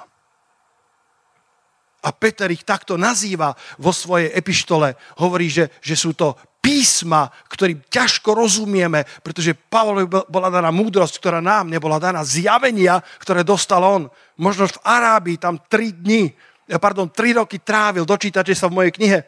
A 1.99 2.09
Peter 2.15 2.47
ich 2.47 2.63
takto 2.63 2.95
nazýva 2.95 3.51
vo 3.75 3.91
svojej 3.91 4.31
epištole. 4.31 4.95
Hovorí, 5.19 5.51
že, 5.51 5.67
že 5.83 5.99
sú 5.99 6.15
to 6.15 6.35
písma, 6.59 7.31
ktorým 7.47 7.81
ťažko 7.87 8.35
rozumieme, 8.35 9.07
pretože 9.23 9.55
Pavlovi 9.55 10.05
bola 10.07 10.51
daná 10.51 10.69
múdrosť, 10.69 11.17
ktorá 11.17 11.39
nám 11.39 11.71
nebola 11.71 11.97
daná. 11.97 12.21
Zjavenia, 12.21 12.99
ktoré 13.19 13.47
dostal 13.47 13.81
on. 13.81 14.11
Možno 14.35 14.67
v 14.67 14.79
Arábii 14.83 15.39
tam 15.39 15.59
tri 15.65 15.95
dni, 15.95 16.29
eh, 16.31 16.79
pardon, 16.79 17.07
tri 17.09 17.33
roky 17.33 17.59
trávil, 17.59 18.03
dočítate 18.03 18.51
sa 18.53 18.67
v 18.67 18.83
mojej 18.83 18.91
knihe, 18.95 19.19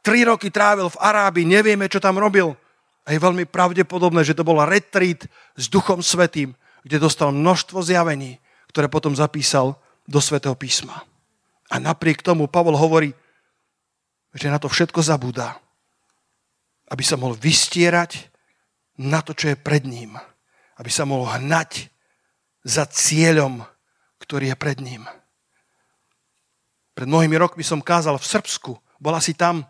tri 0.00 0.22
roky 0.22 0.48
trávil 0.54 0.86
v 0.88 1.00
Arábii, 1.02 1.44
nevieme, 1.44 1.90
čo 1.90 1.98
tam 1.98 2.16
robil. 2.16 2.54
A 3.06 3.14
je 3.14 3.22
veľmi 3.22 3.46
pravdepodobné, 3.46 4.26
že 4.26 4.34
to 4.34 4.42
bol 4.42 4.58
retreat 4.66 5.26
s 5.54 5.70
Duchom 5.70 6.02
Svetým, 6.02 6.54
kde 6.82 7.02
dostal 7.02 7.30
množstvo 7.30 7.82
zjavení, 7.82 8.38
ktoré 8.70 8.86
potom 8.90 9.14
zapísal 9.14 9.78
do 10.06 10.18
Svetého 10.22 10.54
písma. 10.54 11.02
A 11.66 11.82
napriek 11.82 12.22
tomu 12.22 12.46
Pavol 12.46 12.78
hovorí, 12.78 13.10
že 14.34 14.46
na 14.50 14.58
to 14.62 14.70
všetko 14.70 15.02
zabúda, 15.02 15.58
aby 16.86 17.02
sa 17.02 17.18
mohol 17.18 17.34
vystierať 17.34 18.30
na 18.96 19.20
to, 19.20 19.34
čo 19.34 19.52
je 19.52 19.56
pred 19.58 19.82
ním. 19.82 20.14
Aby 20.78 20.90
sa 20.92 21.04
mohol 21.08 21.26
hnať 21.28 21.90
za 22.66 22.86
cieľom, 22.86 23.62
ktorý 24.22 24.50
je 24.52 24.56
pred 24.58 24.78
ním. 24.82 25.02
Pred 26.96 27.06
mnohými 27.06 27.36
rokmi 27.36 27.60
som 27.60 27.84
kázal 27.84 28.16
v 28.16 28.26
Srbsku. 28.26 28.72
Bola 28.96 29.20
si 29.20 29.36
tam 29.36 29.68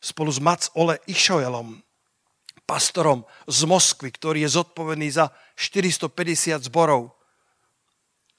spolu 0.00 0.32
s 0.32 0.40
Mac 0.40 0.72
Ole 0.74 0.98
Išojelom, 1.06 1.78
pastorom 2.64 3.28
z 3.44 3.60
Moskvy, 3.68 4.08
ktorý 4.10 4.42
je 4.48 4.56
zodpovedný 4.56 5.12
za 5.12 5.30
450 5.54 6.66
zborov. 6.66 7.12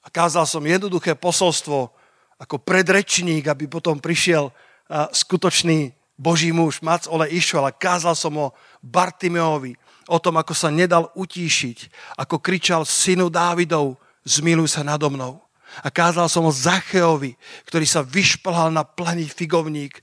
A 0.04 0.12
kázal 0.12 0.44
som 0.44 0.60
jednoduché 0.60 1.14
posolstvo 1.16 1.94
ako 2.36 2.56
predrečník, 2.60 3.46
aby 3.46 3.70
potom 3.70 4.02
prišiel 4.02 4.50
skutočný 4.90 5.94
Boží 6.14 6.54
muž, 6.54 6.78
Mac 6.78 7.10
Ole 7.10 7.26
išiel 7.34 7.66
a 7.66 7.74
kázal 7.74 8.14
som 8.14 8.34
o 8.38 8.54
Bartimeovi, 8.82 9.74
o 10.06 10.18
tom, 10.20 10.38
ako 10.38 10.54
sa 10.54 10.70
nedal 10.70 11.10
utíšiť, 11.16 11.78
ako 12.20 12.38
kričal 12.38 12.86
synu 12.86 13.32
Dávidov, 13.32 13.98
zmiluj 14.22 14.78
sa 14.78 14.86
nado 14.86 15.10
mnou. 15.10 15.42
A 15.82 15.90
kázal 15.90 16.30
som 16.30 16.46
o 16.46 16.54
Zacheovi, 16.54 17.34
ktorý 17.66 17.86
sa 17.88 18.06
vyšplhal 18.06 18.70
na 18.70 18.86
planý 18.86 19.26
figovník, 19.26 19.98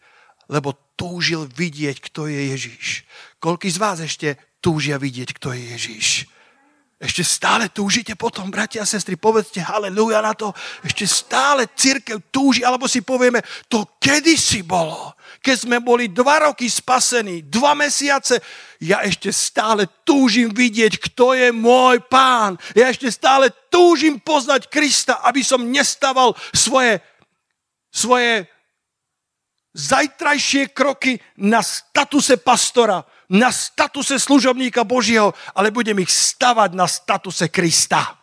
lebo 0.52 0.76
túžil 1.00 1.48
vidieť, 1.48 2.12
kto 2.12 2.28
je 2.28 2.52
Ježíš. 2.52 2.88
Koľký 3.40 3.72
z 3.72 3.78
vás 3.80 3.98
ešte 4.04 4.36
túžia 4.60 5.00
vidieť, 5.00 5.32
kto 5.32 5.56
je 5.56 5.62
Ježíš? 5.74 6.10
Ešte 7.02 7.26
stále 7.26 7.66
túžite 7.74 8.14
potom, 8.14 8.54
bratia 8.54 8.86
a 8.86 8.90
sestry, 8.90 9.18
povedzte 9.18 9.58
haleluja 9.58 10.22
na 10.22 10.38
to. 10.38 10.54
Ešte 10.86 11.10
stále 11.10 11.66
církev 11.74 12.30
túži, 12.30 12.62
alebo 12.62 12.86
si 12.86 13.02
povieme, 13.02 13.42
to 13.66 13.98
kedysi 13.98 14.62
bolo. 14.62 15.18
Keď 15.42 15.58
sme 15.58 15.82
boli 15.82 16.14
dva 16.14 16.46
roky 16.46 16.70
spasení, 16.70 17.50
dva 17.50 17.74
mesiace, 17.74 18.38
ja 18.78 19.02
ešte 19.02 19.34
stále 19.34 19.90
túžim 20.06 20.54
vidieť, 20.54 21.02
kto 21.02 21.34
je 21.34 21.50
môj 21.50 21.98
pán. 22.06 22.62
Ja 22.78 22.94
ešte 22.94 23.10
stále 23.10 23.50
túžim 23.74 24.22
poznať 24.22 24.70
Krista, 24.70 25.26
aby 25.26 25.42
som 25.42 25.66
nestával 25.66 26.38
svoje, 26.54 27.02
svoje 27.90 28.46
zajtrajšie 29.74 30.78
kroky 30.78 31.18
na 31.42 31.66
statuse 31.66 32.38
pastora, 32.38 33.02
na 33.34 33.50
statuse 33.50 34.22
služobníka 34.22 34.86
Božieho, 34.86 35.34
ale 35.58 35.74
budem 35.74 35.98
ich 36.06 36.14
stavať 36.14 36.78
na 36.78 36.86
statuse 36.86 37.50
Krista. 37.50 38.20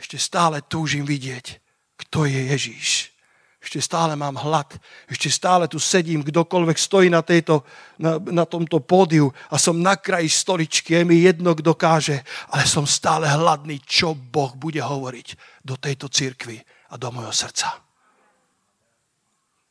Ešte 0.00 0.16
stále 0.16 0.64
túžim 0.64 1.04
vidieť, 1.04 1.60
kto 2.00 2.24
je 2.24 2.40
Ježíš. 2.56 3.09
Ešte 3.60 3.84
stále 3.84 4.16
mám 4.16 4.40
hlad. 4.40 4.72
Ešte 5.04 5.28
stále 5.28 5.68
tu 5.68 5.76
sedím, 5.76 6.24
kdokoľvek 6.24 6.80
stojí 6.80 7.12
na, 7.12 7.20
tejto, 7.20 7.60
na, 8.00 8.16
na 8.16 8.48
tomto 8.48 8.80
pódiu 8.80 9.28
a 9.52 9.60
som 9.60 9.76
na 9.76 10.00
kraji 10.00 10.32
stoličky, 10.32 10.96
je 10.96 11.04
mi 11.04 11.20
jedno, 11.20 11.52
kto 11.52 11.76
káže, 11.76 12.24
ale 12.48 12.64
som 12.64 12.88
stále 12.88 13.28
hladný, 13.28 13.84
čo 13.84 14.16
Boh 14.16 14.56
bude 14.56 14.80
hovoriť 14.80 15.60
do 15.60 15.76
tejto 15.76 16.08
cirkvi 16.08 16.56
a 16.88 16.96
do 16.96 17.12
mojho 17.12 17.36
srdca. 17.36 17.76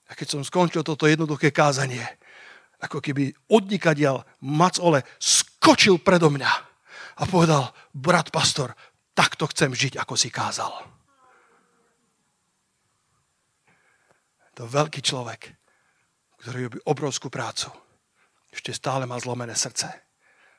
A 0.09 0.11
keď 0.13 0.37
som 0.37 0.41
skončil 0.45 0.85
toto 0.85 1.09
jednoduché 1.09 1.49
kázanie, 1.49 2.05
ako 2.79 3.01
keby 3.01 3.33
odnikadiaľ 3.49 4.21
Mac 4.45 4.77
Ole 4.79 5.01
skočil 5.17 5.97
predo 5.97 6.29
mňa 6.29 6.51
a 7.19 7.23
povedal, 7.25 7.73
brat 7.91 8.29
pastor, 8.29 8.77
takto 9.17 9.49
chcem 9.49 9.73
žiť, 9.73 9.97
ako 9.97 10.13
si 10.13 10.29
kázal. 10.29 10.98
To 14.59 14.67
veľký 14.67 14.99
človek, 14.99 15.55
ktorý 16.43 16.67
robí 16.67 16.79
obrovskú 16.83 17.31
prácu, 17.31 17.71
ešte 18.51 18.75
stále 18.75 19.07
má 19.07 19.15
zlomené 19.15 19.55
srdce 19.55 19.87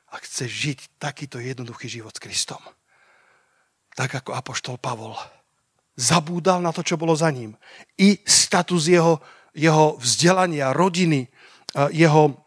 a 0.09 0.15
chce 0.17 0.49
žiť 0.49 0.79
takýto 0.97 1.37
jednoduchý 1.37 1.85
život 1.85 2.09
s 2.09 2.23
Kristom. 2.23 2.57
Tak 3.93 4.25
ako 4.25 4.33
apoštol 4.33 4.81
Pavol 4.81 5.13
zabúdal 5.93 6.65
na 6.65 6.73
to, 6.73 6.81
čo 6.81 6.97
bolo 6.97 7.13
za 7.13 7.29
ním. 7.29 7.53
I 8.01 8.17
status 8.25 8.89
jeho, 8.89 9.21
jeho 9.53 10.01
vzdelania, 10.01 10.73
rodiny, 10.73 11.29
jeho, 11.93 12.41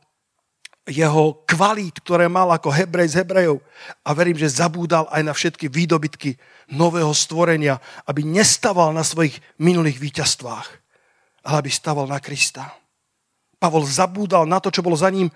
jeho 0.90 1.24
kvalít, 1.46 2.02
ktoré 2.02 2.26
mal 2.26 2.50
ako 2.50 2.74
Hebrej 2.74 3.14
z 3.14 3.22
Hebrejov. 3.22 3.62
A 4.02 4.10
verím, 4.10 4.42
že 4.42 4.50
zabúdal 4.50 5.06
aj 5.06 5.22
na 5.22 5.30
všetky 5.30 5.70
výdobytky 5.70 6.34
nového 6.74 7.14
stvorenia, 7.14 7.78
aby 8.10 8.26
nestaval 8.26 8.90
na 8.90 9.06
svojich 9.06 9.38
minulých 9.62 10.02
víťazstvách, 10.02 10.83
ale 11.44 11.60
aby 11.60 11.70
staval 11.70 12.08
na 12.08 12.18
Krista. 12.18 12.72
Pavol 13.60 13.84
zabúdal 13.84 14.48
na 14.48 14.58
to, 14.58 14.72
čo 14.72 14.80
bolo 14.80 14.96
za 14.96 15.12
ním, 15.12 15.28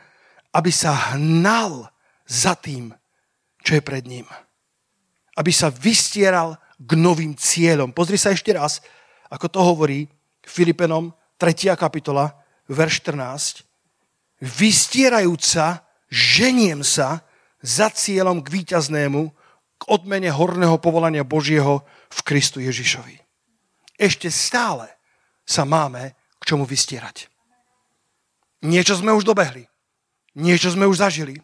aby 0.53 0.73
sa 0.73 1.15
hnal 1.15 1.89
za 2.25 2.57
tým, 2.57 2.93
čo 3.61 3.77
je 3.77 3.83
pred 3.85 4.05
ním. 4.09 4.25
Aby 5.37 5.53
sa 5.53 5.69
vystieral 5.69 6.57
k 6.81 6.91
novým 6.97 7.37
cieľom. 7.37 7.93
Pozri 7.93 8.17
sa 8.17 8.33
ešte 8.33 8.57
raz, 8.57 8.81
ako 9.29 9.47
to 9.53 9.61
hovorí 9.61 10.09
Filipenom 10.41 11.13
3. 11.37 11.77
kapitola, 11.77 12.33
verš 12.67 13.05
14 13.05 13.69
vystierajúca, 14.43 15.83
ženiem 16.09 16.87
sa 16.87 17.27
za 17.59 17.91
cieľom 17.91 18.43
k 18.43 18.63
víťaznému, 18.63 19.35
k 19.79 19.83
odmene 19.87 20.31
horného 20.31 20.79
povolania 20.83 21.23
Božieho 21.23 21.87
v 22.11 22.19
Kristu 22.27 22.59
Ježišovi. 22.63 23.19
Ešte 23.99 24.31
stále 24.31 24.91
sa 25.49 25.65
máme 25.65 26.13
k 26.37 26.43
čomu 26.45 26.69
vystierať. 26.69 27.33
Niečo 28.69 29.01
sme 29.01 29.17
už 29.17 29.25
dobehli, 29.25 29.65
niečo 30.37 30.69
sme 30.69 30.85
už 30.85 31.01
zažili, 31.01 31.41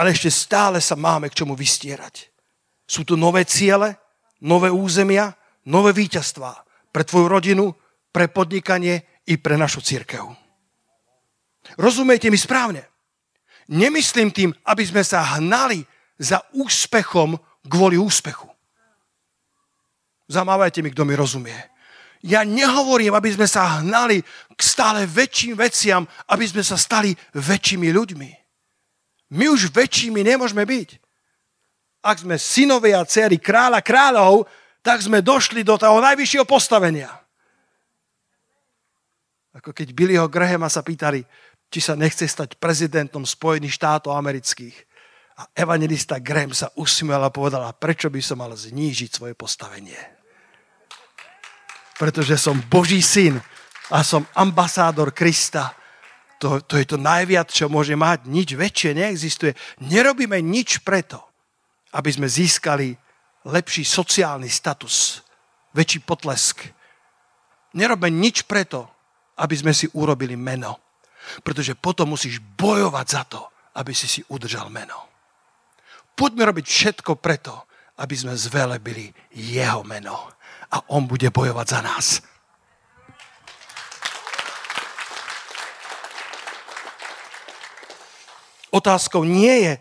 ale 0.00 0.16
ešte 0.16 0.32
stále 0.32 0.80
sa 0.80 0.96
máme 0.96 1.28
k 1.28 1.44
čomu 1.44 1.52
vystierať. 1.52 2.32
Sú 2.88 3.04
tu 3.04 3.20
nové 3.20 3.44
ciele, 3.44 4.00
nové 4.40 4.72
územia, 4.72 5.36
nové 5.68 5.92
víťazstvá 5.92 6.64
pre 6.88 7.04
tvoju 7.04 7.26
rodinu, 7.28 7.74
pre 8.14 8.30
podnikanie 8.30 9.20
i 9.28 9.34
pre 9.36 9.58
našu 9.58 9.82
církev. 9.82 10.22
Rozumiete 11.74 12.30
mi 12.30 12.38
správne. 12.38 12.86
Nemyslím 13.66 14.30
tým, 14.30 14.50
aby 14.68 14.84
sme 14.84 15.02
sa 15.02 15.24
hnali 15.36 15.82
za 16.20 16.38
úspechom 16.54 17.34
kvôli 17.66 17.96
úspechu. 17.98 18.46
Zamávajte 20.28 20.84
mi, 20.84 20.92
kto 20.92 21.02
mi 21.04 21.16
rozumie. 21.16 21.73
Ja 22.24 22.40
nehovorím, 22.40 23.12
aby 23.12 23.36
sme 23.36 23.44
sa 23.44 23.84
hnali 23.84 24.24
k 24.56 24.60
stále 24.64 25.04
väčším 25.04 25.60
veciam, 25.60 26.08
aby 26.32 26.48
sme 26.48 26.64
sa 26.64 26.80
stali 26.80 27.12
väčšími 27.36 27.92
ľuďmi. 27.92 28.30
My 29.36 29.52
už 29.52 29.68
väčšími 29.68 30.24
nemôžeme 30.24 30.64
byť. 30.64 30.88
Ak 32.00 32.24
sme 32.24 32.40
synovia 32.40 33.04
a 33.04 33.08
dcery 33.08 33.36
kráľa 33.36 33.84
kráľov, 33.84 34.48
tak 34.80 35.04
sme 35.04 35.20
došli 35.20 35.60
do 35.64 35.76
toho 35.76 36.00
najvyššieho 36.00 36.48
postavenia. 36.48 37.12
Ako 39.52 39.76
keď 39.76 39.92
Billyho 39.92 40.28
Grahama 40.28 40.72
sa 40.72 40.80
pýtali, 40.80 41.24
či 41.68 41.80
sa 41.84 41.92
nechce 41.92 42.24
stať 42.24 42.56
prezidentom 42.56 43.28
Spojených 43.28 43.76
štátov 43.76 44.16
amerických. 44.16 44.76
A 45.34 45.50
evangelista 45.52 46.16
Graham 46.22 46.56
sa 46.56 46.72
usmiel 46.78 47.20
a 47.20 47.28
povedal, 47.28 47.68
prečo 47.76 48.08
by 48.08 48.20
som 48.24 48.40
mal 48.40 48.52
znížiť 48.56 49.10
svoje 49.12 49.34
postavenie. 49.36 50.13
Pretože 51.98 52.34
som 52.38 52.58
Boží 52.66 52.98
syn 53.02 53.38
a 53.92 54.02
som 54.02 54.26
ambasádor 54.34 55.14
Krista. 55.14 55.74
To, 56.42 56.60
to 56.60 56.76
je 56.76 56.84
to 56.84 56.98
najviac, 56.98 57.48
čo 57.48 57.70
môže 57.70 57.94
mať. 57.94 58.26
Nič 58.26 58.58
väčšie 58.58 58.90
neexistuje. 58.98 59.54
Nerobíme 59.86 60.42
nič 60.42 60.82
preto, 60.82 61.22
aby 61.94 62.10
sme 62.10 62.26
získali 62.26 62.92
lepší 63.46 63.84
sociálny 63.86 64.50
status, 64.50 65.22
väčší 65.76 66.02
potlesk. 66.02 66.66
Nerobme 67.78 68.10
nič 68.10 68.44
preto, 68.44 68.90
aby 69.38 69.54
sme 69.54 69.72
si 69.74 69.86
urobili 69.94 70.34
meno. 70.34 70.78
Pretože 71.40 71.78
potom 71.78 72.12
musíš 72.12 72.38
bojovať 72.38 73.06
za 73.08 73.22
to, 73.24 73.40
aby 73.80 73.96
si 73.96 74.06
si 74.06 74.20
udržal 74.28 74.68
meno. 74.68 75.08
Poďme 76.14 76.46
robiť 76.46 76.66
všetko 76.68 77.18
preto, 77.18 77.66
aby 77.98 78.14
sme 78.14 78.38
zvelebili 78.38 79.10
jeho 79.34 79.82
meno. 79.82 80.30
A 80.70 80.80
on 80.88 81.04
bude 81.04 81.28
bojovať 81.30 81.66
za 81.68 81.80
nás. 81.82 82.06
Otázkou 88.74 89.22
nie 89.22 89.70
je, 89.70 89.72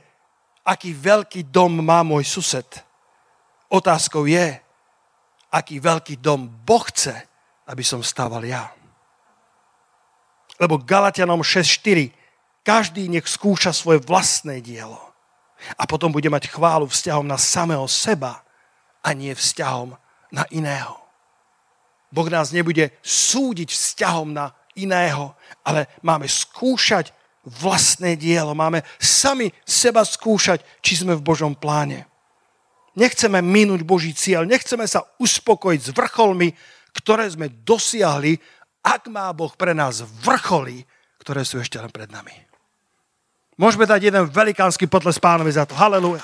aký 0.62 0.94
veľký 0.94 1.50
dom 1.50 1.82
má 1.82 2.06
môj 2.06 2.30
sused. 2.30 2.68
Otázkou 3.74 4.30
je, 4.30 4.62
aký 5.50 5.82
veľký 5.82 6.22
dom 6.22 6.46
Boh 6.46 6.86
chce, 6.86 7.14
aby 7.66 7.82
som 7.82 8.06
stával 8.06 8.46
ja. 8.46 8.70
Lebo 10.62 10.78
Galatianom 10.78 11.42
6.4 11.42 12.14
každý 12.62 13.10
nech 13.10 13.26
skúša 13.26 13.74
svoje 13.74 14.00
vlastné 14.06 14.62
dielo 14.62 15.02
a 15.74 15.84
potom 15.90 16.12
bude 16.12 16.30
mať 16.30 16.54
chválu 16.54 16.86
vzťahom 16.86 17.26
na 17.26 17.40
samého 17.42 17.84
seba 17.90 18.46
a 19.04 19.10
nie 19.12 19.34
vzťahom 19.34 19.98
na 20.34 20.50
iného. 20.50 20.98
Boh 22.10 22.30
nás 22.30 22.50
nebude 22.50 22.94
súdiť 23.06 23.70
vzťahom 23.70 24.34
na 24.34 24.54
iného, 24.74 25.38
ale 25.62 25.86
máme 26.02 26.26
skúšať 26.26 27.14
vlastné 27.46 28.18
dielo. 28.18 28.58
Máme 28.58 28.82
sami 28.98 29.54
seba 29.66 30.02
skúšať, 30.02 30.62
či 30.82 31.06
sme 31.06 31.14
v 31.18 31.26
Božom 31.26 31.54
pláne. 31.54 32.10
Nechceme 32.94 33.42
minúť 33.42 33.82
Boží 33.82 34.14
cieľ, 34.14 34.46
nechceme 34.46 34.86
sa 34.86 35.02
uspokojiť 35.18 35.82
s 35.82 35.90
vrcholmi, 35.94 36.54
ktoré 36.94 37.26
sme 37.26 37.50
dosiahli, 37.50 38.38
ak 38.86 39.10
má 39.10 39.34
Boh 39.34 39.50
pre 39.58 39.74
nás 39.74 40.06
vrcholy, 40.22 40.86
ktoré 41.18 41.42
sú 41.42 41.58
ešte 41.58 41.82
len 41.82 41.90
pred 41.90 42.12
nami. 42.14 42.34
Môžeme 43.58 43.90
dať 43.90 44.14
jeden 44.14 44.26
velikánsky 44.30 44.86
potles 44.86 45.18
pánovi 45.18 45.50
za 45.54 45.66
to. 45.66 45.74
Halelúja. 45.74 46.22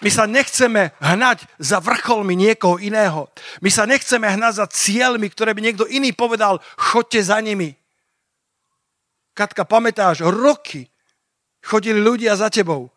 My 0.00 0.08
sa 0.08 0.24
nechceme 0.24 0.96
hnať 0.96 1.44
za 1.60 1.76
vrcholmi 1.76 2.32
niekoho 2.32 2.80
iného. 2.80 3.28
My 3.60 3.68
sa 3.68 3.84
nechceme 3.84 4.24
hnať 4.24 4.64
za 4.64 4.66
cieľmi, 4.66 5.28
ktoré 5.28 5.52
by 5.52 5.60
niekto 5.60 5.84
iný 5.84 6.16
povedal, 6.16 6.64
chodte 6.80 7.20
za 7.20 7.36
nimi. 7.44 7.76
Katka, 9.36 9.68
pamätáš, 9.68 10.24
roky 10.24 10.88
chodili 11.60 12.00
ľudia 12.00 12.32
za 12.32 12.48
tebou, 12.48 12.88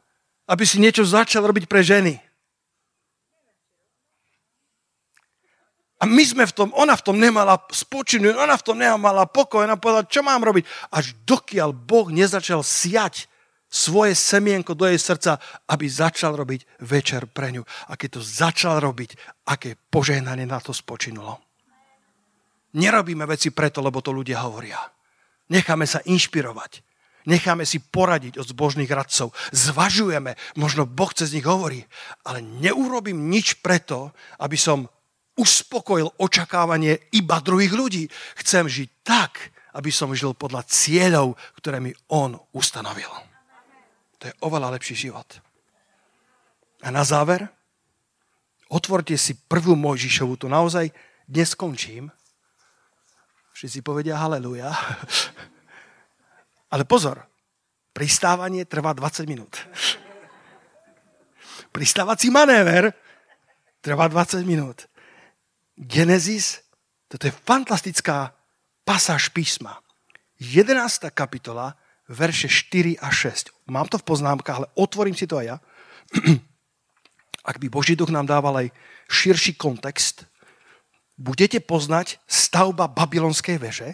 aby 0.47 0.63
si 0.63 0.79
niečo 0.79 1.03
začal 1.03 1.43
robiť 1.43 1.67
pre 1.67 1.83
ženy. 1.83 2.15
A 5.99 6.07
my 6.07 6.23
sme 6.23 6.43
v 6.43 6.51
tom, 6.51 6.69
ona 6.75 6.99
v 6.99 7.03
tom 7.03 7.15
nemala 7.15 7.55
spočinu, 7.71 8.35
ona 8.35 8.59
v 8.59 8.65
tom 8.67 8.75
nemala 8.75 9.23
pokoj, 9.23 9.63
ona 9.63 9.79
povedala, 9.79 10.03
čo 10.03 10.19
mám 10.19 10.43
robiť. 10.43 10.67
Až 10.91 11.15
dokiaľ 11.23 11.71
Boh 11.71 12.11
nezačal 12.11 12.59
siať 12.59 13.31
svoje 13.73 14.13
semienko 14.13 14.77
do 14.77 14.85
jej 14.85 15.01
srdca, 15.01 15.41
aby 15.65 15.89
začal 15.89 16.37
robiť 16.37 16.85
večer 16.85 17.25
pre 17.25 17.49
ňu. 17.49 17.65
A 17.89 17.97
keď 17.97 18.19
to 18.19 18.21
začal 18.21 18.77
robiť, 18.77 19.17
aké 19.49 19.73
požehnanie 19.89 20.45
na 20.45 20.61
to 20.61 20.69
spočinulo. 20.69 21.41
Nerobíme 22.77 23.25
veci 23.25 23.49
preto, 23.49 23.81
lebo 23.81 24.05
to 24.05 24.13
ľudia 24.13 24.45
hovoria. 24.45 24.77
Necháme 25.49 25.89
sa 25.89 26.05
inšpirovať. 26.05 26.85
Necháme 27.25 27.65
si 27.65 27.79
poradiť 27.79 28.37
od 28.37 28.45
zbožných 28.45 28.89
radcov. 28.89 29.33
Zvažujeme, 29.49 30.37
možno 30.59 30.85
Boh 30.85 31.09
cez 31.09 31.33
nich 31.33 31.47
hovorí, 31.47 31.81
ale 32.27 32.45
neurobím 32.45 33.31
nič 33.31 33.63
preto, 33.63 34.13
aby 34.37 34.59
som 34.59 34.85
uspokojil 35.33 36.13
očakávanie 36.21 37.09
iba 37.15 37.41
druhých 37.41 37.73
ľudí. 37.73 38.03
Chcem 38.37 38.69
žiť 38.69 38.89
tak, 39.01 39.53
aby 39.73 39.89
som 39.89 40.13
žil 40.13 40.37
podľa 40.37 40.67
cieľov, 40.69 41.39
ktoré 41.57 41.81
mi 41.81 41.95
On 42.11 42.37
ustanovil. 42.53 43.32
To 44.23 44.31
je 44.31 44.39
oveľa 44.39 44.79
lepší 44.79 44.95
život. 44.95 45.27
A 46.79 46.87
na 46.95 47.03
záver, 47.03 47.43
otvorte 48.71 49.19
si 49.19 49.35
prvú 49.35 49.75
Mojžišovu, 49.75 50.39
tu 50.39 50.47
naozaj 50.47 50.95
dnes 51.27 51.51
skončím. 51.51 52.07
Všetci 53.51 53.83
povedia 53.83 54.15
haleluja. 54.15 54.71
Ale 56.73 56.87
pozor, 56.87 57.19
pristávanie 57.91 58.63
trvá 58.63 58.95
20 58.95 59.27
minút. 59.27 59.59
Pristávací 61.75 62.31
manéver 62.31 62.95
trvá 63.83 64.07
20 64.07 64.47
minút. 64.47 64.87
Genesis, 65.75 66.63
toto 67.11 67.27
je 67.27 67.35
fantastická 67.43 68.31
pasáž 68.87 69.35
písma. 69.35 69.83
11. 70.39 71.11
kapitola, 71.11 71.75
verše 72.09 72.51
4 72.51 72.99
a 72.99 73.09
6. 73.11 73.53
Mám 73.71 73.87
to 73.87 73.97
v 73.97 74.07
poznámkach, 74.07 74.57
ale 74.63 74.71
otvorím 74.75 75.15
si 75.15 75.27
to 75.27 75.39
aj 75.39 75.45
ja. 75.45 75.57
Ak 77.49 77.59
by 77.59 77.67
Boží 77.67 77.95
duch 77.95 78.11
nám 78.11 78.27
dával 78.27 78.55
aj 78.55 78.67
širší 79.11 79.59
kontext, 79.59 80.27
budete 81.19 81.59
poznať 81.59 82.19
stavba 82.27 82.87
babylonskej 82.87 83.57
veže, 83.59 83.89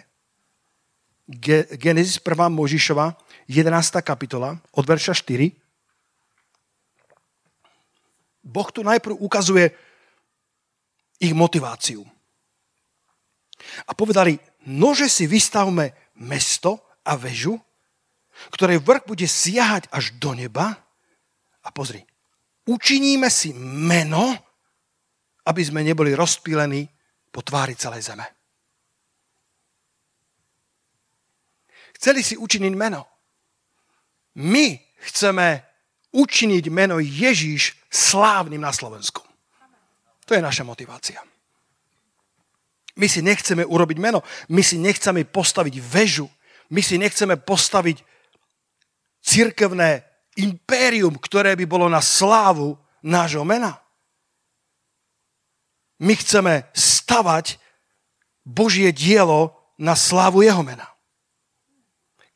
Genesis 1.78 2.18
1. 2.18 2.26
Možišova, 2.50 3.14
11. 3.46 4.02
kapitola, 4.02 4.58
od 4.74 4.82
verša 4.82 5.14
4. 5.14 5.54
Boh 8.42 8.68
tu 8.74 8.82
najprv 8.82 9.14
ukazuje 9.14 9.70
ich 11.22 11.30
motiváciu. 11.30 12.02
A 13.86 13.94
povedali, 13.94 14.42
nože 14.66 15.06
si 15.06 15.30
vystavme 15.30 15.94
mesto 16.18 16.82
a 17.06 17.14
väžu, 17.14 17.60
ktoré 18.48 18.80
vrch 18.80 19.04
bude 19.04 19.28
siahať 19.28 19.92
až 19.92 20.16
do 20.16 20.32
neba. 20.32 20.80
A 21.60 21.68
pozri, 21.68 22.00
učiníme 22.64 23.28
si 23.28 23.52
meno, 23.60 24.32
aby 25.44 25.60
sme 25.60 25.84
neboli 25.84 26.16
rozpílení 26.16 26.88
po 27.28 27.44
tvári 27.44 27.76
celej 27.76 28.08
zeme. 28.08 28.24
Chceli 32.00 32.24
si 32.24 32.32
učiniť 32.40 32.72
meno. 32.72 33.04
My 34.40 34.80
chceme 35.04 35.60
učiniť 36.16 36.64
meno 36.72 36.96
Ježíš 36.96 37.76
slávnym 37.92 38.64
na 38.64 38.72
Slovensku. 38.72 39.20
To 40.24 40.32
je 40.32 40.40
naša 40.40 40.64
motivácia. 40.64 41.20
My 42.96 43.06
si 43.08 43.20
nechceme 43.22 43.66
urobiť 43.66 43.98
meno. 43.98 44.22
My 44.48 44.62
si 44.64 44.78
nechceme 44.78 45.26
postaviť 45.26 45.76
väžu. 45.80 46.26
My 46.70 46.80
si 46.80 46.96
nechceme 46.98 47.36
postaviť 47.36 48.00
cirkevné 49.30 50.02
impérium, 50.34 51.14
ktoré 51.14 51.54
by 51.54 51.66
bolo 51.70 51.86
na 51.86 52.02
slávu 52.02 52.74
nášho 53.06 53.46
mena. 53.46 53.78
My 56.02 56.18
chceme 56.18 56.66
stavať 56.74 57.60
Božie 58.42 58.90
dielo 58.90 59.54
na 59.78 59.94
slávu 59.94 60.42
jeho 60.42 60.64
mena. 60.66 60.90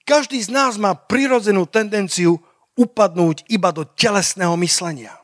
Každý 0.04 0.36
z 0.36 0.52
nás 0.52 0.76
má 0.76 0.92
prirodzenú 0.92 1.64
tendenciu 1.64 2.36
upadnúť 2.76 3.48
iba 3.48 3.72
do 3.72 3.88
telesného 3.88 4.52
myslenia. 4.60 5.16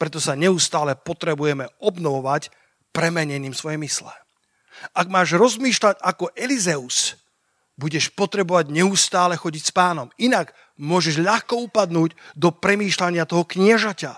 Preto 0.00 0.16
sa 0.16 0.32
neustále 0.32 0.96
potrebujeme 0.96 1.68
obnovovať 1.76 2.48
premenením 2.96 3.52
svojej 3.52 3.76
mysle. 3.76 4.14
Ak 4.96 5.12
máš 5.12 5.36
rozmýšľať 5.36 6.00
ako 6.00 6.32
Elizeus, 6.32 7.20
budeš 7.76 8.08
potrebovať 8.12 8.72
neustále 8.72 9.36
chodiť 9.36 9.62
s 9.68 9.72
pánom. 9.72 10.08
Inak 10.16 10.56
môžeš 10.80 11.20
ľahko 11.20 11.68
upadnúť 11.68 12.16
do 12.32 12.48
premýšľania 12.50 13.28
toho 13.28 13.44
kniežaťa, 13.44 14.16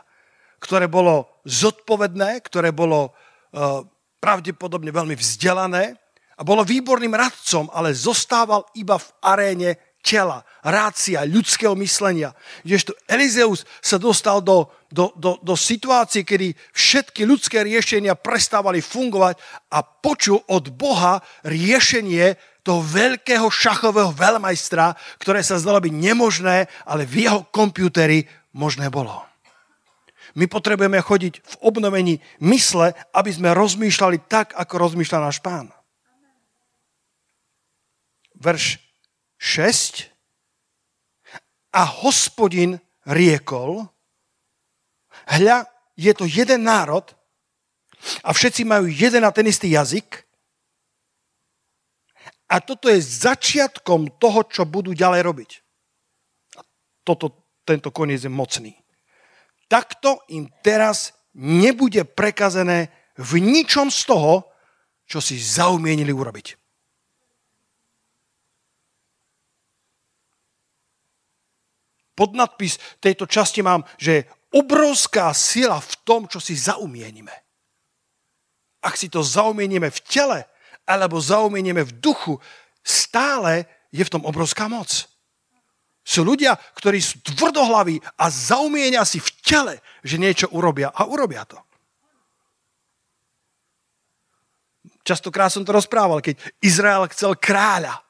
ktoré 0.63 0.87
bolo 0.87 1.43
zodpovedné, 1.43 2.39
ktoré 2.47 2.71
bolo 2.71 3.11
uh, 3.11 3.83
pravdepodobne 4.23 4.95
veľmi 4.95 5.19
vzdelané 5.19 5.99
a 6.39 6.43
bolo 6.47 6.63
výborným 6.63 7.13
radcom, 7.13 7.67
ale 7.75 7.91
zostával 7.91 8.63
iba 8.79 8.97
v 8.97 9.09
aréne 9.27 9.71
tela, 10.03 10.43
rácia, 10.67 11.23
ľudského 11.23 11.79
myslenia. 11.79 12.35
Kdežto 12.67 12.99
Elizeus 13.07 13.63
sa 13.79 14.03
dostal 14.03 14.43
do, 14.43 14.67
do, 14.91 15.15
do, 15.15 15.39
do 15.39 15.55
situácie, 15.55 16.27
kedy 16.27 16.59
všetky 16.75 17.23
ľudské 17.23 17.63
riešenia 17.63 18.19
prestávali 18.19 18.83
fungovať 18.83 19.39
a 19.71 19.87
počul 19.87 20.43
od 20.51 20.75
Boha 20.75 21.23
riešenie 21.47 22.35
toho 22.63 22.81
veľkého 22.83 23.51
šachového 23.51 24.15
veľmajstra, 24.15 24.95
ktoré 25.19 25.43
sa 25.43 25.59
zdalo 25.59 25.83
byť 25.83 25.95
nemožné, 25.95 26.71
ale 26.87 27.03
v 27.03 27.27
jeho 27.27 27.43
komputeri 27.51 28.27
možné 28.55 28.87
bolo. 28.87 29.27
My 30.33 30.49
potrebujeme 30.49 30.97
chodiť 31.03 31.45
v 31.45 31.55
obnovení 31.61 32.15
mysle, 32.41 32.97
aby 33.13 33.31
sme 33.35 33.53
rozmýšľali 33.53 34.31
tak, 34.31 34.57
ako 34.57 34.75
rozmýšľa 34.81 35.19
náš 35.21 35.45
pán. 35.45 35.69
Verš 38.41 38.81
6. 39.37 40.09
A 41.77 41.83
hospodin 41.85 42.81
riekol, 43.05 43.85
hľa, 45.29 45.69
je 45.99 46.13
to 46.17 46.25
jeden 46.25 46.65
národ 46.65 47.05
a 48.25 48.33
všetci 48.33 48.65
majú 48.65 48.89
jeden 48.89 49.23
a 49.23 49.31
ten 49.31 49.47
istý 49.47 49.77
jazyk 49.77 50.25
a 52.53 52.61
toto 52.61 52.93
je 52.93 53.01
začiatkom 53.01 54.21
toho, 54.21 54.45
čo 54.45 54.69
budú 54.69 54.93
ďalej 54.93 55.25
robiť. 55.25 55.51
A 56.57 56.63
toto, 57.01 57.49
tento 57.65 57.89
koniec 57.89 58.21
je 58.21 58.29
mocný. 58.29 58.77
Takto 59.73 60.21
im 60.29 60.53
teraz 60.61 61.17
nebude 61.33 62.05
prekazené 62.05 62.93
v 63.17 63.41
ničom 63.41 63.89
z 63.89 64.05
toho, 64.05 64.53
čo 65.09 65.25
si 65.25 65.41
zaumienili 65.41 66.13
urobiť. 66.13 66.61
Podnadpis 72.13 72.77
tejto 73.01 73.25
časti 73.25 73.65
mám, 73.65 73.89
že 73.97 74.13
je 74.13 74.27
obrovská 74.53 75.33
sila 75.33 75.81
v 75.81 75.95
tom, 76.05 76.29
čo 76.29 76.37
si 76.37 76.53
zaumienime. 76.53 77.33
Ak 78.85 79.01
si 79.01 79.09
to 79.09 79.25
zaumienime 79.25 79.89
v 79.89 80.01
tele, 80.05 80.52
alebo 80.87 81.23
zaumienime 81.23 81.87
v 81.87 81.93
duchu, 82.03 82.35
stále 82.83 83.67
je 83.95 84.03
v 84.03 84.13
tom 84.13 84.23
obrovská 84.27 84.67
moc. 84.67 85.07
Sú 86.03 86.27
ľudia, 86.27 86.59
ktorí 86.75 86.99
sú 86.99 87.23
tvrdohlaví 87.23 88.03
a 88.19 88.27
zaumienia 88.27 89.07
si 89.07 89.23
v 89.23 89.31
tele, 89.47 89.75
že 90.03 90.19
niečo 90.19 90.51
urobia 90.51 90.91
a 90.91 91.07
urobia 91.07 91.47
to. 91.47 91.59
Častokrát 95.07 95.51
som 95.51 95.67
to 95.67 95.75
rozprával, 95.75 96.23
keď 96.23 96.39
Izrael 96.63 97.07
chcel 97.11 97.39
kráľa. 97.39 98.03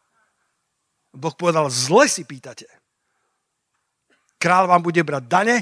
Boh 1.13 1.33
povedal, 1.37 1.69
zle 1.69 2.09
si 2.09 2.25
pýtate. 2.25 2.69
Král 4.41 4.69
vám 4.69 4.81
bude 4.81 5.01
brať 5.05 5.25
dane, 5.29 5.57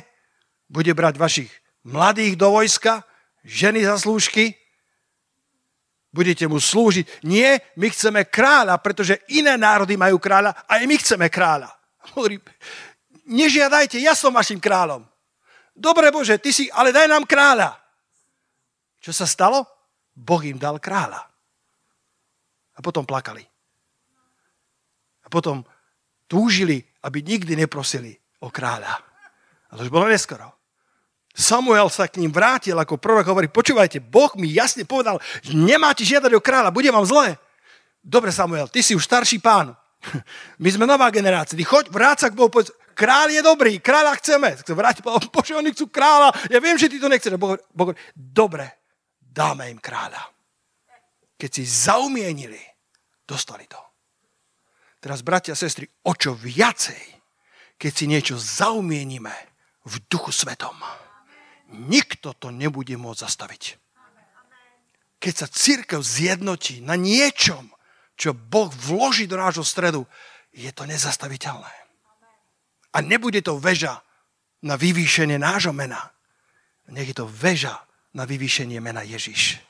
bude 0.70 0.94
brať 0.94 1.18
vašich 1.18 1.50
mladých 1.82 2.38
do 2.38 2.54
vojska, 2.54 3.02
ženy 3.42 3.82
za 3.82 3.98
slúžky, 3.98 4.59
budete 6.10 6.44
mu 6.50 6.58
slúžiť. 6.58 7.24
Nie, 7.26 7.74
my 7.78 7.86
chceme 7.90 8.26
kráľa, 8.26 8.78
pretože 8.82 9.22
iné 9.30 9.54
národy 9.54 9.94
majú 9.94 10.18
kráľa 10.18 10.54
a 10.66 10.78
aj 10.78 10.84
my 10.86 10.96
chceme 10.98 11.26
kráľa. 11.30 11.70
Hovorí, 12.14 12.38
nežiadajte, 13.26 13.98
ja 14.02 14.14
som 14.18 14.34
vašim 14.34 14.58
kráľom. 14.58 15.06
Dobre 15.74 16.12
Bože, 16.12 16.36
ty 16.36 16.52
si, 16.52 16.68
ale 16.68 16.92
daj 16.92 17.08
nám 17.08 17.24
kráľa. 17.24 17.78
Čo 19.00 19.16
sa 19.16 19.24
stalo? 19.24 19.64
Boh 20.12 20.42
im 20.44 20.60
dal 20.60 20.76
kráľa. 20.76 21.24
A 22.76 22.78
potom 22.84 23.08
plakali. 23.08 23.40
A 25.24 25.26
potom 25.32 25.64
túžili, 26.28 26.84
aby 27.06 27.24
nikdy 27.24 27.56
neprosili 27.56 28.12
o 28.44 28.52
kráľa. 28.52 28.92
Ale 29.72 29.88
už 29.88 29.90
bolo 29.90 30.10
neskoro. 30.10 30.59
Samuel 31.30 31.86
sa 31.88 32.10
k 32.10 32.18
ním 32.18 32.34
vrátil 32.34 32.74
ako 32.74 32.98
prorok 32.98 33.30
hovorí, 33.30 33.46
počúvajte, 33.46 34.02
Boh 34.02 34.34
mi 34.34 34.50
jasne 34.50 34.82
povedal, 34.82 35.22
že 35.40 35.54
nemáte 35.54 36.02
žiadať 36.02 36.32
o 36.34 36.42
kráľa, 36.42 36.74
bude 36.74 36.90
vám 36.90 37.06
zlé. 37.06 37.38
Dobre 38.02 38.34
Samuel, 38.34 38.66
ty 38.66 38.82
si 38.82 38.98
už 38.98 39.06
starší 39.06 39.38
pán. 39.38 39.76
My 40.62 40.68
sme 40.72 40.88
nová 40.88 41.12
generácia. 41.12 41.54
Ty 41.54 41.64
choď, 41.64 41.92
vráť 41.92 42.26
sa 42.26 42.28
k 42.32 42.36
Bohu, 42.36 42.48
povedz, 42.48 42.72
král 42.96 43.28
je 43.28 43.44
dobrý, 43.44 43.78
kráľa 43.78 44.16
chceme. 44.18 44.56
Chce 44.58 44.72
vrátiť, 44.72 45.04
bože, 45.04 45.52
oni 45.54 45.70
chcú 45.76 45.92
kráľa, 45.92 46.32
ja 46.48 46.58
viem, 46.58 46.80
že 46.80 46.88
ty 46.88 46.96
to 46.96 47.12
nechceš. 47.12 47.36
Boh, 47.36 47.60
boh, 47.76 47.92
dobre, 48.16 48.80
dáme 49.20 49.68
im 49.68 49.78
kráľa. 49.78 50.32
Keď 51.36 51.50
si 51.52 51.64
zaumienili, 51.68 52.60
dostali 53.28 53.68
to. 53.68 53.78
Teraz, 55.00 55.24
bratia 55.24 55.52
a 55.52 55.60
sestry, 55.60 55.88
o 56.04 56.12
čo 56.12 56.36
viacej 56.36 57.20
keď 57.80 57.92
si 57.96 58.04
niečo 58.04 58.36
zaumienime 58.36 59.32
v 59.88 59.94
duchu 60.12 60.28
svetom. 60.28 60.76
Nikto 61.70 62.34
to 62.34 62.50
nebude 62.50 62.94
môcť 62.98 63.22
zastaviť. 63.22 63.62
Keď 65.20 65.34
sa 65.36 65.46
církev 65.46 66.00
zjednotí 66.00 66.80
na 66.80 66.96
niečom, 66.96 67.68
čo 68.16 68.32
Boh 68.36 68.72
vloží 68.72 69.28
do 69.28 69.36
nášho 69.36 69.64
stredu, 69.64 70.04
je 70.50 70.68
to 70.74 70.84
nezastaviteľné. 70.88 71.72
A 72.90 72.98
nebude 73.00 73.38
to 73.40 73.56
väža 73.56 74.02
na 74.66 74.74
vyvýšenie 74.76 75.38
nášho 75.38 75.72
mena. 75.72 76.10
Nech 76.90 77.14
je 77.14 77.16
to 77.22 77.26
väža 77.30 77.80
na 78.12 78.26
vyvýšenie 78.26 78.82
mena 78.82 79.06
Ježiš. 79.06 79.62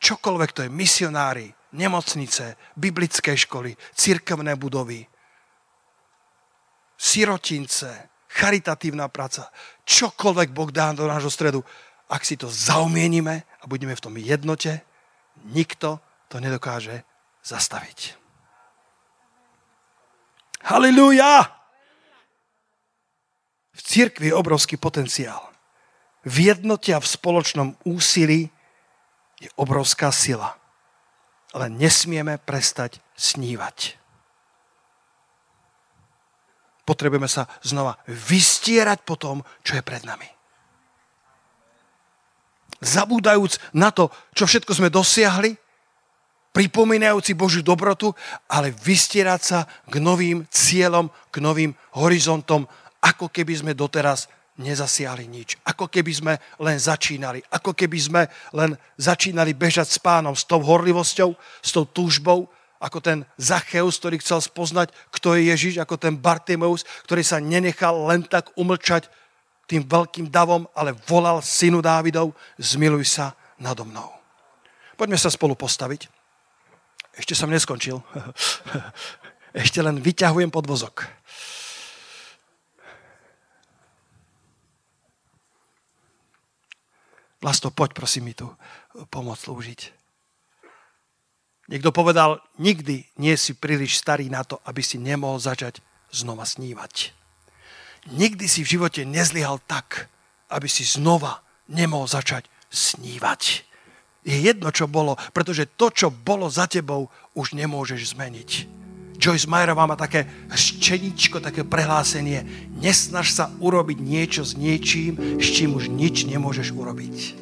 Čokoľvek 0.00 0.50
to 0.56 0.60
je 0.64 0.70
misionári, 0.72 1.52
nemocnice, 1.76 2.56
biblické 2.72 3.36
školy, 3.36 3.76
církevné 3.92 4.56
budovy, 4.56 5.04
sirotince, 6.96 8.09
charitatívna 8.30 9.10
práca, 9.10 9.50
čokoľvek 9.82 10.54
Boh 10.54 10.70
dá 10.70 10.94
do 10.94 11.10
nášho 11.10 11.30
stredu, 11.30 11.60
ak 12.10 12.22
si 12.22 12.38
to 12.38 12.46
zaumienime 12.46 13.42
a 13.62 13.64
budeme 13.66 13.94
v 13.94 14.02
tom 14.02 14.14
jednote, 14.18 14.82
nikto 15.50 15.98
to 16.30 16.38
nedokáže 16.38 17.02
zastaviť. 17.42 18.14
Halilúja! 20.60 21.46
V 23.70 23.80
církvi 23.80 24.28
je 24.28 24.36
obrovský 24.36 24.76
potenciál. 24.76 25.40
V 26.20 26.52
jednote 26.52 26.92
a 26.92 27.00
v 27.00 27.08
spoločnom 27.08 27.80
úsilí 27.88 28.52
je 29.40 29.48
obrovská 29.56 30.12
sila. 30.12 30.60
Ale 31.56 31.72
nesmieme 31.72 32.36
prestať 32.36 33.00
snívať 33.16 33.99
potrebujeme 36.90 37.30
sa 37.30 37.46
znova 37.62 37.94
vystierať 38.10 39.06
po 39.06 39.14
tom, 39.14 39.46
čo 39.62 39.78
je 39.78 39.86
pred 39.86 40.02
nami. 40.02 40.26
Zabúdajúc 42.82 43.62
na 43.78 43.94
to, 43.94 44.10
čo 44.34 44.50
všetko 44.50 44.74
sme 44.74 44.90
dosiahli, 44.90 45.54
pripomínajúci 46.50 47.38
Božiu 47.38 47.62
dobrotu, 47.62 48.10
ale 48.50 48.74
vystierať 48.74 49.40
sa 49.40 49.58
k 49.86 50.02
novým 50.02 50.42
cieľom, 50.50 51.06
k 51.30 51.38
novým 51.38 51.70
horizontom, 51.94 52.66
ako 52.98 53.30
keby 53.30 53.54
sme 53.54 53.72
doteraz 53.78 54.26
nezasiahli 54.58 55.24
nič. 55.30 55.56
Ako 55.62 55.86
keby 55.86 56.12
sme 56.12 56.34
len 56.58 56.76
začínali. 56.76 57.40
Ako 57.54 57.72
keby 57.72 57.98
sme 58.00 58.22
len 58.52 58.74
začínali 58.98 59.54
bežať 59.54 59.88
s 59.94 59.98
pánom, 60.02 60.34
s 60.34 60.42
tou 60.44 60.60
horlivosťou, 60.60 61.32
s 61.62 61.70
tou 61.70 61.86
túžbou, 61.86 62.50
ako 62.80 62.98
ten 63.04 63.18
Zacheus, 63.36 64.00
ktorý 64.00 64.16
chcel 64.24 64.40
spoznať, 64.40 64.88
kto 65.12 65.36
je 65.36 65.52
Ježiš, 65.52 65.74
ako 65.78 66.00
ten 66.00 66.16
Bartimeus, 66.16 66.88
ktorý 67.04 67.20
sa 67.20 67.36
nenechal 67.36 68.08
len 68.08 68.24
tak 68.24 68.56
umlčať 68.56 69.12
tým 69.68 69.84
veľkým 69.84 70.32
davom, 70.32 70.64
ale 70.72 70.96
volal 71.06 71.44
synu 71.44 71.84
Dávidov, 71.84 72.32
zmiluj 72.56 73.06
sa 73.06 73.36
nado 73.60 73.84
mnou. 73.84 74.08
Poďme 74.96 75.20
sa 75.20 75.28
spolu 75.28 75.54
postaviť. 75.54 76.08
Ešte 77.14 77.36
som 77.36 77.52
neskončil. 77.52 78.00
Ešte 79.62 79.84
len 79.84 80.00
vyťahujem 80.00 80.48
podvozok. 80.48 81.04
Vlasto, 87.40 87.72
poď 87.72 87.96
prosím 87.96 88.30
mi 88.30 88.34
tu 88.36 88.48
pomôcť 89.08 89.42
slúžiť. 89.48 89.99
Niekto 91.70 91.94
povedal, 91.94 92.42
nikdy 92.58 93.06
nie 93.14 93.34
si 93.38 93.54
príliš 93.54 94.02
starý 94.02 94.26
na 94.26 94.42
to, 94.42 94.58
aby 94.66 94.82
si 94.82 94.98
nemohol 94.98 95.38
začať 95.38 95.78
znova 96.10 96.42
snívať. 96.42 97.14
Nikdy 98.10 98.50
si 98.50 98.66
v 98.66 98.74
živote 98.74 99.06
nezlyhal 99.06 99.62
tak, 99.70 100.10
aby 100.50 100.66
si 100.66 100.82
znova 100.82 101.46
nemohol 101.70 102.10
začať 102.10 102.50
snívať. 102.74 103.62
Je 104.26 104.36
jedno, 104.36 104.74
čo 104.74 104.90
bolo, 104.90 105.14
pretože 105.30 105.70
to, 105.78 105.94
čo 105.94 106.10
bolo 106.10 106.50
za 106.50 106.66
tebou, 106.66 107.06
už 107.38 107.54
nemôžeš 107.54 108.18
zmeniť. 108.18 108.50
Joyce 109.20 109.46
Meyerová 109.46 109.84
má 109.86 109.96
také 110.00 110.26
hřčeníčko, 110.48 111.44
také 111.44 111.62
prehlásenie. 111.62 112.42
Nesnaž 112.80 113.30
sa 113.30 113.52
urobiť 113.60 114.00
niečo 114.00 114.42
s 114.42 114.56
niečím, 114.56 115.38
s 115.38 115.46
čím 115.54 115.76
už 115.76 115.92
nič 115.92 116.24
nemôžeš 116.24 116.72
urobiť. 116.72 117.39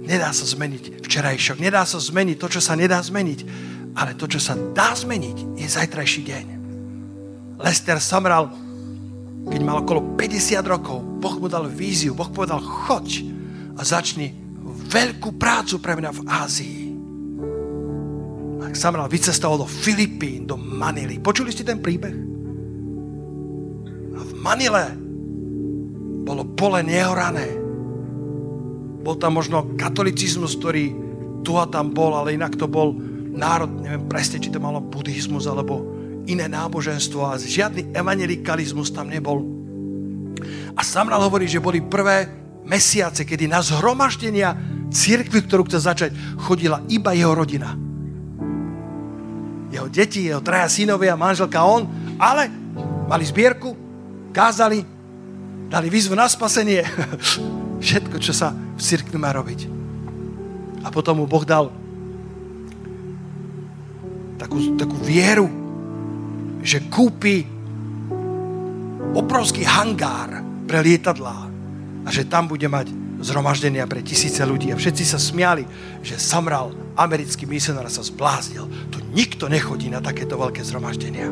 Nedá 0.00 0.32
sa 0.32 0.48
zmeniť 0.48 1.04
včerajšok, 1.04 1.60
nedá 1.60 1.84
sa 1.84 2.00
zmeniť 2.00 2.36
to, 2.40 2.48
čo 2.48 2.60
sa 2.64 2.72
nedá 2.72 2.96
zmeniť, 3.04 3.40
ale 3.92 4.16
to, 4.16 4.24
čo 4.24 4.40
sa 4.40 4.56
dá 4.56 4.96
zmeniť, 4.96 5.60
je 5.60 5.66
zajtrajší 5.68 6.22
deň. 6.24 6.46
Lester 7.60 8.00
Samral, 8.00 8.48
keď 9.44 9.60
mal 9.60 9.84
okolo 9.84 10.16
50 10.16 10.64
rokov, 10.64 11.04
Boh 11.20 11.36
mu 11.36 11.52
dal 11.52 11.68
víziu, 11.68 12.16
Boh 12.16 12.32
povedal, 12.32 12.64
choď 12.64 13.28
a 13.76 13.84
začni 13.84 14.32
veľkú 14.88 15.36
prácu 15.36 15.76
pre 15.84 15.92
mňa 16.00 16.10
v 16.16 16.20
Ázii. 16.24 16.80
A 18.64 18.72
Samral 18.72 19.04
vycestoval 19.12 19.60
do 19.60 19.68
Filipín, 19.68 20.48
do 20.48 20.56
Manily. 20.56 21.20
Počuli 21.20 21.52
ste 21.52 21.68
ten 21.68 21.84
príbeh? 21.84 22.16
A 24.16 24.20
v 24.24 24.32
Manile 24.40 24.96
bolo 26.24 26.48
pole 26.56 26.80
nehorané 26.80 27.59
bol 29.00 29.16
tam 29.16 29.36
možno 29.36 29.74
katolicizmus, 29.80 30.60
ktorý 30.60 30.92
tu 31.40 31.56
a 31.56 31.64
tam 31.66 31.92
bol, 31.96 32.12
ale 32.12 32.36
inak 32.36 32.56
to 32.56 32.68
bol 32.68 32.92
národ, 33.32 33.80
neviem 33.80 34.04
presne, 34.04 34.36
či 34.36 34.52
to 34.52 34.60
malo 34.60 34.84
buddhizmus 34.84 35.48
alebo 35.48 35.80
iné 36.28 36.46
náboženstvo 36.46 37.24
a 37.24 37.40
žiadny 37.40 37.96
evangelikalizmus 37.96 38.92
tam 38.92 39.08
nebol. 39.08 39.40
A 40.76 40.80
Samral 40.84 41.24
hovorí, 41.24 41.48
že 41.48 41.62
boli 41.62 41.80
prvé 41.80 42.28
mesiace, 42.68 43.24
kedy 43.24 43.48
na 43.48 43.64
zhromaždenia 43.64 44.54
církvy, 44.92 45.48
ktorú 45.48 45.66
chce 45.66 45.80
začať, 45.80 46.10
chodila 46.44 46.84
iba 46.92 47.16
jeho 47.16 47.32
rodina. 47.32 47.74
Jeho 49.70 49.86
deti, 49.86 50.26
jeho 50.26 50.42
traja 50.42 50.66
synovia, 50.68 51.18
manželka 51.18 51.62
on, 51.62 51.86
ale 52.18 52.50
mali 53.06 53.24
zbierku, 53.26 53.74
kázali, 54.34 54.82
dali 55.70 55.86
výzvu 55.88 56.14
na 56.14 56.26
spasenie. 56.26 56.82
Všetko, 57.80 58.16
čo 58.20 58.36
sa 58.36 58.52
v 58.52 58.80
církvi 58.80 59.16
má 59.16 59.32
robiť. 59.32 59.66
A 60.84 60.88
potom 60.92 61.20
mu 61.20 61.26
Boh 61.28 61.44
dal 61.44 61.72
takú, 64.40 64.76
takú 64.76 64.96
vieru, 65.00 65.48
že 66.60 66.84
kúpi 66.88 67.44
obrovský 69.16 69.64
hangár 69.64 70.44
pre 70.68 70.80
lietadlá 70.84 71.48
a 72.04 72.08
že 72.08 72.28
tam 72.28 72.48
bude 72.48 72.68
mať 72.68 72.92
zhromaždenia 73.20 73.84
pre 73.84 74.00
tisíce 74.00 74.40
ľudí. 74.40 74.72
A 74.72 74.80
všetci 74.80 75.04
sa 75.04 75.20
smiali, 75.20 75.68
že 76.00 76.16
Samral, 76.16 76.72
americký 76.96 77.44
misionár, 77.44 77.88
sa 77.92 78.00
zbláznil. 78.00 78.64
Tu 78.88 78.98
nikto 79.12 79.48
nechodí 79.48 79.92
na 79.92 80.00
takéto 80.00 80.40
veľké 80.40 80.64
zhromaždenia. 80.64 81.28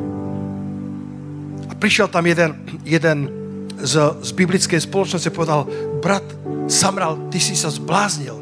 A 1.69 1.73
prišiel 1.73 2.13
tam 2.13 2.29
jeden, 2.29 2.53
jeden 2.85 3.19
z, 3.83 3.95
z 4.22 4.31
biblickej 4.35 4.81
spoločnosti 4.83 5.31
povedal, 5.31 5.66
brat 6.03 6.24
Samral, 6.68 7.33
ty 7.33 7.41
si 7.41 7.57
sa 7.57 7.72
zbláznil. 7.72 8.37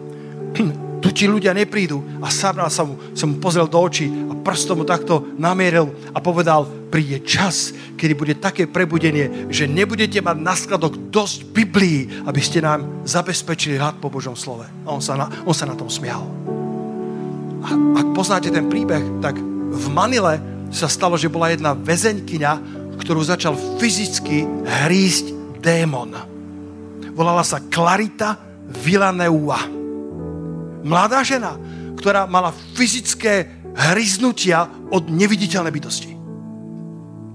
Tu 0.96 1.12
ti 1.12 1.24
ľudia 1.28 1.54
neprídu. 1.54 2.02
A 2.24 2.32
Samral 2.32 2.66
sa 2.72 2.82
mu, 2.82 2.98
sa 3.14 3.28
mu 3.28 3.38
pozrel 3.38 3.68
do 3.70 3.78
očí 3.78 4.10
a 4.26 4.34
prstom 4.34 4.82
mu 4.82 4.84
takto 4.88 5.22
namieril 5.38 5.92
a 6.10 6.18
povedal, 6.18 6.66
príde 6.90 7.22
čas, 7.22 7.70
kedy 7.94 8.12
bude 8.16 8.34
také 8.34 8.66
prebudenie, 8.66 9.46
že 9.52 9.70
nebudete 9.70 10.18
mať 10.18 10.36
na 10.40 10.54
skladok 10.56 10.98
dosť 11.12 11.52
Biblií, 11.52 12.24
aby 12.26 12.40
ste 12.42 12.64
nám 12.64 13.06
zabezpečili 13.06 13.78
hlad 13.78 14.00
po 14.02 14.10
Božom 14.10 14.34
slove. 14.34 14.66
A 14.82 14.88
on 14.90 15.04
sa 15.04 15.14
na, 15.14 15.30
on 15.46 15.54
sa 15.54 15.68
na 15.68 15.78
tom 15.78 15.86
smial. 15.86 16.26
A 17.62 17.70
ak 18.02 18.06
poznáte 18.16 18.50
ten 18.50 18.66
príbeh, 18.66 19.22
tak 19.22 19.38
v 19.70 19.86
Manile 19.92 20.42
sa 20.70 20.90
stalo, 20.90 21.14
že 21.14 21.30
bola 21.30 21.54
jedna 21.54 21.76
väzeňkyňa, 21.76 22.75
ktorú 23.00 23.20
začal 23.22 23.54
fyzicky 23.78 24.44
hrísť 24.64 25.58
démon. 25.60 26.12
Volala 27.16 27.42
sa 27.46 27.62
Clarita 27.64 28.36
Villaneua. 28.68 29.60
Mladá 30.86 31.24
žena, 31.24 31.56
ktorá 31.96 32.28
mala 32.28 32.52
fyzické 32.76 33.64
hryznutia 33.76 34.68
od 34.92 35.08
neviditeľnej 35.08 35.72
bytosti. 35.72 36.12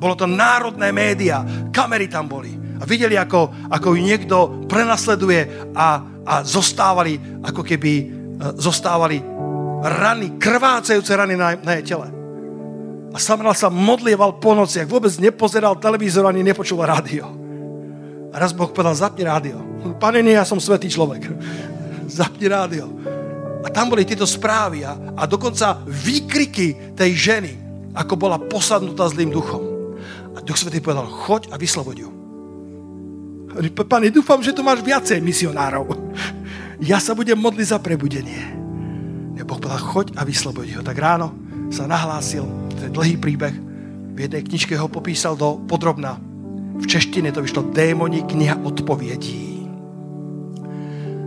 Bolo 0.02 0.18
to 0.18 0.26
národné 0.26 0.90
média, 0.90 1.46
kamery 1.70 2.10
tam 2.10 2.26
boli. 2.26 2.58
A 2.82 2.84
videli, 2.90 3.14
ako, 3.14 3.70
ako 3.70 3.94
ju 3.94 4.00
niekto 4.02 4.38
prenasleduje 4.66 5.70
a, 5.78 6.02
a 6.26 6.36
zostávali, 6.42 7.22
ako 7.46 7.62
keby 7.62 7.92
e, 7.94 8.06
zostávali 8.58 9.22
rany, 9.86 10.42
krvácajúce 10.42 11.14
rany 11.14 11.38
na, 11.38 11.54
na 11.62 11.78
jej 11.78 11.94
tele. 11.94 12.21
A 13.12 13.20
Samuel 13.20 13.52
sa 13.52 13.68
modlieval 13.68 14.40
po 14.40 14.56
nociach, 14.56 14.88
vôbec 14.88 15.12
nepozeral 15.20 15.76
televízor 15.76 16.24
ani 16.24 16.48
nepočul 16.48 16.80
rádio. 16.80 17.28
A 18.32 18.40
raz 18.40 18.56
Boh 18.56 18.72
povedal, 18.72 18.96
zapni 18.96 19.28
rádio. 19.28 19.60
Pane, 20.00 20.24
nie, 20.24 20.40
ja 20.40 20.48
som 20.48 20.64
svetý 20.64 20.88
človek. 20.88 21.28
zapni 22.08 22.48
rádio. 22.48 22.88
A 23.62 23.68
tam 23.68 23.92
boli 23.92 24.08
tieto 24.08 24.24
správy 24.24 24.88
a, 24.88 24.96
a 25.20 25.28
dokonca 25.28 25.84
výkriky 25.84 26.96
tej 26.96 27.12
ženy, 27.12 27.54
ako 27.92 28.16
bola 28.16 28.40
posadnutá 28.40 29.12
zlým 29.12 29.36
duchom. 29.36 29.60
A 30.32 30.40
Duch 30.40 30.56
Svetý 30.56 30.80
povedal, 30.80 31.12
choď 31.12 31.52
a 31.52 31.60
vyslobod 31.60 32.00
ju. 32.00 32.10
Pane, 33.84 34.08
dúfam, 34.08 34.40
že 34.40 34.56
tu 34.56 34.64
máš 34.64 34.80
viacej 34.80 35.20
misionárov. 35.20 35.92
Ja 36.80 37.04
sa 37.04 37.12
budem 37.12 37.36
modliť 37.36 37.76
za 37.76 37.84
prebudenie. 37.84 38.40
A 39.36 39.44
Boh 39.44 39.60
povedal, 39.60 39.84
choď 39.84 40.16
a 40.16 40.24
vyslobod 40.24 40.64
ho. 40.72 40.80
Tak 40.80 40.96
ráno 40.96 41.41
sa 41.72 41.88
nahlásil, 41.88 42.44
to 42.76 42.82
je 42.86 42.92
dlhý 42.92 43.16
príbeh, 43.18 43.56
v 44.12 44.18
jednej 44.28 44.44
knižke 44.44 44.76
ho 44.76 44.92
popísal 44.92 45.40
do 45.40 45.58
podrobna. 45.66 46.20
V 46.78 46.86
češtine 46.86 47.32
to 47.32 47.40
vyšlo 47.42 47.72
Démoni 47.72 48.28
kniha 48.28 48.60
odpoviedí. 48.62 49.64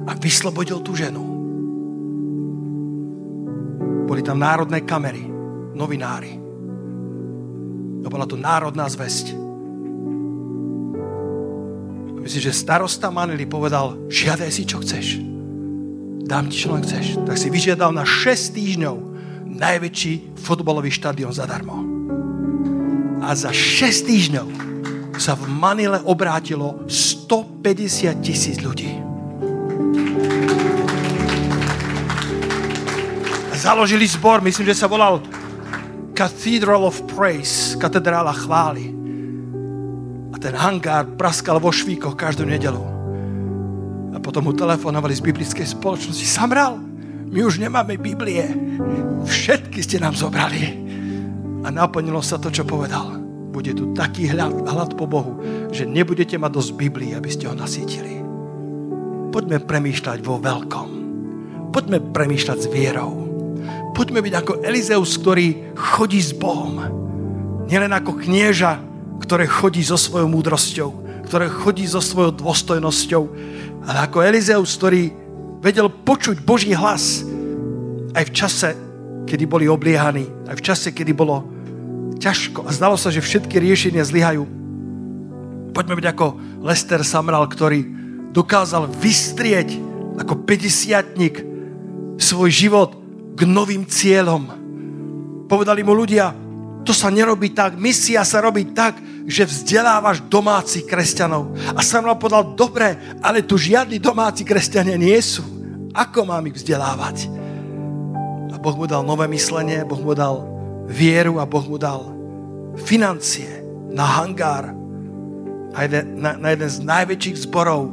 A 0.04 0.12
vyslobodil 0.20 0.84
tú 0.84 0.92
ženu. 0.92 1.24
Boli 4.04 4.20
tam 4.20 4.36
národné 4.36 4.84
kamery, 4.84 5.24
novinári 5.72 6.44
to 8.04 8.12
bola 8.12 8.28
to 8.28 8.36
národná 8.36 8.84
zväzť. 8.84 9.32
Myslím, 12.20 12.42
že 12.44 12.52
starosta 12.52 13.08
Manily 13.08 13.48
povedal, 13.48 13.96
žiadaj 14.12 14.50
si, 14.52 14.68
čo 14.68 14.84
chceš. 14.84 15.24
Dám 16.28 16.52
ti, 16.52 16.56
čo 16.60 16.76
len 16.76 16.84
chceš. 16.84 17.20
Tak 17.24 17.36
si 17.40 17.48
vyžiadal 17.48 17.96
na 17.96 18.04
6 18.04 18.52
týždňov 18.52 18.96
najväčší 19.54 20.36
fotbalový 20.36 20.90
štadión 20.90 21.30
zadarmo. 21.30 21.80
A 23.24 23.32
za 23.32 23.54
6 23.54 24.10
týždňov 24.10 24.48
sa 25.16 25.38
v 25.38 25.46
Manile 25.46 26.02
obrátilo 26.04 26.82
150 26.90 28.20
tisíc 28.20 28.58
ľudí. 28.60 28.90
Založili 33.64 34.04
zbor, 34.04 34.44
myslím, 34.44 34.68
že 34.68 34.76
sa 34.76 34.84
volal 34.84 35.24
Cathedral 36.12 36.84
of 36.84 37.00
Praise, 37.16 37.80
katedrála 37.80 38.36
chvály. 38.36 38.92
A 40.30 40.36
ten 40.36 40.52
hangár 40.52 41.08
praskal 41.16 41.56
vo 41.56 41.72
švíkoch 41.72 42.12
každú 42.12 42.44
nedelu. 42.44 42.84
A 44.12 44.20
potom 44.20 44.44
mu 44.44 44.52
telefonovali 44.52 45.16
z 45.16 45.24
biblickej 45.24 45.64
spoločnosti. 45.64 46.28
Samral, 46.28 46.76
my 47.34 47.40
už 47.42 47.58
nemáme 47.58 47.98
Biblie. 47.98 48.46
Všetky 49.26 49.82
ste 49.82 49.98
nám 49.98 50.14
zobrali. 50.14 50.86
A 51.66 51.74
naplnilo 51.74 52.22
sa 52.22 52.38
to, 52.38 52.54
čo 52.54 52.62
povedal. 52.62 53.18
Bude 53.50 53.74
tu 53.74 53.90
taký 53.90 54.30
hlad, 54.30 54.70
hlad 54.70 54.94
po 54.94 55.10
Bohu, 55.10 55.42
že 55.74 55.82
nebudete 55.82 56.38
mať 56.38 56.50
dosť 56.54 56.70
Biblii, 56.78 57.18
aby 57.18 57.30
ste 57.34 57.50
ho 57.50 57.54
nasítili. 57.58 58.22
Poďme 59.34 59.58
premýšľať 59.58 60.18
vo 60.22 60.38
veľkom. 60.38 60.88
Poďme 61.74 61.98
premýšľať 62.14 62.58
s 62.62 62.70
vierou 62.70 63.24
Poďme 63.94 64.26
byť 64.26 64.34
ako 64.34 64.52
Elizeus, 64.66 65.14
ktorý 65.22 65.70
chodí 65.78 66.18
s 66.18 66.34
Bohom. 66.34 66.82
Nielen 67.70 67.94
ako 67.94 68.18
knieža, 68.18 68.82
ktoré 69.22 69.46
chodí 69.46 69.86
so 69.86 69.94
svojou 69.94 70.26
múdrosťou, 70.26 70.90
ktoré 71.30 71.46
chodí 71.46 71.86
so 71.86 72.02
svojou 72.02 72.34
dôstojnosťou, 72.34 73.22
ale 73.86 73.98
ako 74.02 74.26
Elizeus, 74.26 74.74
ktorý 74.74 75.14
vedel 75.64 75.88
počuť 75.88 76.44
Boží 76.44 76.76
hlas 76.76 77.24
aj 78.12 78.24
v 78.28 78.34
čase, 78.36 78.70
kedy 79.24 79.48
boli 79.48 79.64
obliehaní, 79.64 80.28
aj 80.44 80.60
v 80.60 80.64
čase, 80.68 80.92
kedy 80.92 81.16
bolo 81.16 81.48
ťažko 82.20 82.68
a 82.68 82.70
zdalo 82.70 83.00
sa, 83.00 83.08
že 83.08 83.24
všetky 83.24 83.56
riešenia 83.56 84.04
zlyhajú. 84.04 84.44
Poďme 85.72 85.96
byť 85.96 86.06
ako 86.12 86.26
Lester 86.60 87.00
Samral, 87.00 87.48
ktorý 87.48 87.80
dokázal 88.36 88.92
vystrieť 88.92 89.80
ako 90.20 90.44
50 90.44 92.20
svoj 92.20 92.50
život 92.52 92.92
k 93.32 93.40
novým 93.48 93.88
cieľom. 93.88 94.46
Povedali 95.48 95.80
mu 95.80 95.96
ľudia, 95.96 96.30
to 96.84 96.92
sa 96.92 97.08
nerobí 97.08 97.56
tak, 97.56 97.80
misia 97.80 98.20
sa 98.22 98.44
robí 98.44 98.76
tak, 98.76 99.00
že 99.24 99.48
vzdelávaš 99.48 100.20
domácich 100.28 100.84
kresťanov. 100.84 101.56
A 101.72 101.80
Samuel 101.80 102.20
povedal, 102.20 102.52
dobre, 102.52 103.16
ale 103.24 103.40
tu 103.40 103.56
žiadni 103.56 103.96
domáci 103.96 104.44
kresťania 104.44 105.00
nie 105.00 105.16
sú. 105.24 105.53
Ako 105.94 106.26
mám 106.26 106.44
ich 106.50 106.58
vzdelávať? 106.58 107.30
A 108.50 108.58
Boh 108.58 108.74
mu 108.74 108.90
dal 108.90 109.06
nové 109.06 109.30
myslenie, 109.30 109.86
Boh 109.86 110.02
mu 110.02 110.12
dal 110.12 110.42
vieru 110.90 111.38
a 111.38 111.46
Boh 111.46 111.62
mu 111.62 111.78
dal 111.78 112.10
financie 112.74 113.62
na 113.94 114.02
hangár 114.02 114.74
na 115.74 115.80
jeden, 115.82 116.22
na, 116.22 116.30
na 116.38 116.48
jeden 116.54 116.70
z 116.70 116.78
najväčších 116.86 117.50
zborov 117.50 117.90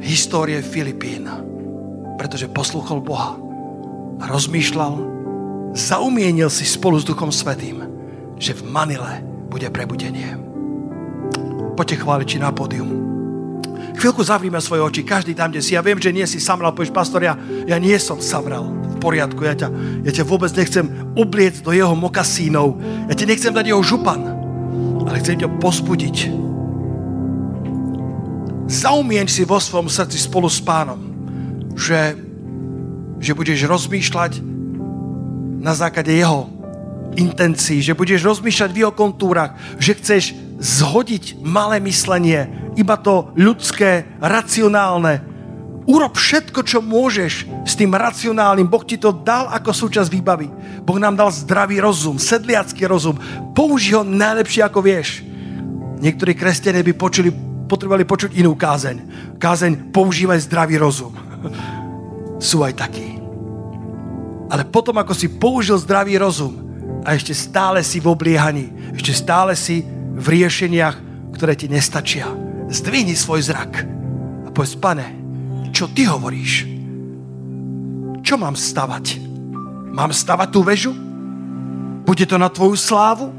histórie 0.00 0.64
Filipín. 0.64 1.28
Pretože 2.16 2.48
poslúchol 2.48 3.04
Boha 3.04 3.36
a 4.18 4.24
rozmýšľal, 4.26 4.96
zaumienil 5.76 6.48
si 6.48 6.64
spolu 6.64 6.96
s 6.96 7.04
Duchom 7.04 7.28
Svetým, 7.28 7.84
že 8.40 8.56
v 8.56 8.64
Manile 8.64 9.20
bude 9.52 9.68
prebudenie. 9.68 10.40
Poďte 11.76 12.02
chváliči 12.02 12.36
na 12.40 12.50
pódium. 12.50 13.17
Chvíľku 13.98 14.22
zavrime 14.22 14.62
svoje 14.62 14.86
oči, 14.86 15.02
každý 15.02 15.34
tam, 15.34 15.50
kde 15.50 15.58
si. 15.58 15.74
Ja 15.74 15.82
viem, 15.82 15.98
že 15.98 16.14
nie 16.14 16.22
si 16.22 16.38
samral, 16.38 16.70
povieš, 16.70 16.94
pastor, 16.94 17.18
ja, 17.26 17.34
ja 17.66 17.76
nie 17.82 17.98
som 17.98 18.22
samral. 18.22 18.70
V 18.94 18.96
poriadku, 19.02 19.42
ja 19.42 19.58
ťa, 19.58 19.68
ja 20.06 20.10
ťa 20.14 20.24
vôbec 20.24 20.54
nechcem 20.54 20.86
obliecť 21.18 21.66
do 21.66 21.74
jeho 21.74 21.98
mokasínov. 21.98 22.78
Ja 23.10 23.14
ti 23.18 23.26
nechcem 23.26 23.50
dať 23.50 23.74
jeho 23.74 23.82
župan, 23.82 24.22
ale 25.02 25.18
chcem 25.18 25.42
ťa 25.42 25.50
pozbudiť. 25.58 26.16
Zaumieň 28.70 29.26
si 29.26 29.42
vo 29.42 29.58
svojom 29.58 29.90
srdci 29.90 30.22
spolu 30.22 30.46
s 30.46 30.62
pánom, 30.62 31.02
že 31.74 32.28
že 33.18 33.34
budeš 33.34 33.66
rozmýšľať 33.66 34.38
na 35.58 35.74
základe 35.74 36.14
jeho 36.14 36.46
intencií, 37.18 37.82
že 37.82 37.98
budeš 37.98 38.22
rozmýšľať 38.22 38.70
v 38.70 38.80
jeho 38.86 38.94
kontúrach, 38.94 39.58
že 39.82 39.98
chceš 39.98 40.38
zhodiť 40.58 41.42
malé 41.42 41.82
myslenie, 41.82 42.46
iba 42.78 42.94
to 42.94 43.34
ľudské, 43.34 44.06
racionálne. 44.22 45.20
Urob 45.88 46.14
všetko, 46.14 46.62
čo 46.62 46.78
môžeš 46.78 47.48
s 47.64 47.72
tým 47.74 47.96
racionálnym. 47.96 48.68
Boh 48.68 48.84
ti 48.84 49.00
to 49.00 49.10
dal 49.10 49.48
ako 49.50 49.72
súčasť 49.72 50.12
výbavy. 50.12 50.46
Boh 50.84 51.00
nám 51.00 51.16
dal 51.16 51.32
zdravý 51.32 51.82
rozum, 51.82 52.20
sedliacký 52.20 52.86
rozum. 52.86 53.16
Použij 53.56 53.98
ho 53.98 54.04
najlepšie, 54.04 54.62
ako 54.62 54.84
vieš. 54.84 55.24
Niektorí 55.98 56.36
kresťania 56.36 56.84
by 56.84 56.94
počuli, 56.94 57.32
potrebovali 57.66 58.04
počuť 58.06 58.36
inú 58.36 58.54
kázeň. 58.54 58.96
Kázeň 59.40 59.90
používaj 59.90 60.46
zdravý 60.46 60.78
rozum. 60.78 61.16
Sú 62.38 62.62
aj 62.62 62.78
takí. 62.78 63.18
Ale 64.48 64.64
potom, 64.64 64.96
ako 64.96 65.12
si 65.12 65.28
použil 65.28 65.76
zdravý 65.76 66.16
rozum 66.16 66.56
a 67.04 67.12
ešte 67.12 67.36
stále 67.36 67.84
si 67.84 68.00
v 68.00 68.08
obliehaní, 68.08 68.92
ešte 68.96 69.12
stále 69.12 69.52
si 69.52 69.84
v 70.16 70.24
riešeniach, 70.24 70.96
ktoré 71.36 71.52
ti 71.52 71.68
nestačia, 71.68 72.26
zdvihni 72.68 73.16
svoj 73.16 73.48
zrak 73.48 73.72
a 74.44 74.48
povedz, 74.52 74.76
pane, 74.76 75.06
čo 75.72 75.88
ty 75.88 76.04
hovoríš? 76.04 76.68
Čo 78.24 78.36
mám 78.36 78.56
stavať? 78.56 79.20
Mám 79.92 80.12
stavať 80.12 80.48
tú 80.52 80.60
väžu? 80.60 80.92
Bude 82.04 82.24
to 82.28 82.36
na 82.36 82.52
tvoju 82.52 82.76
slávu? 82.76 83.32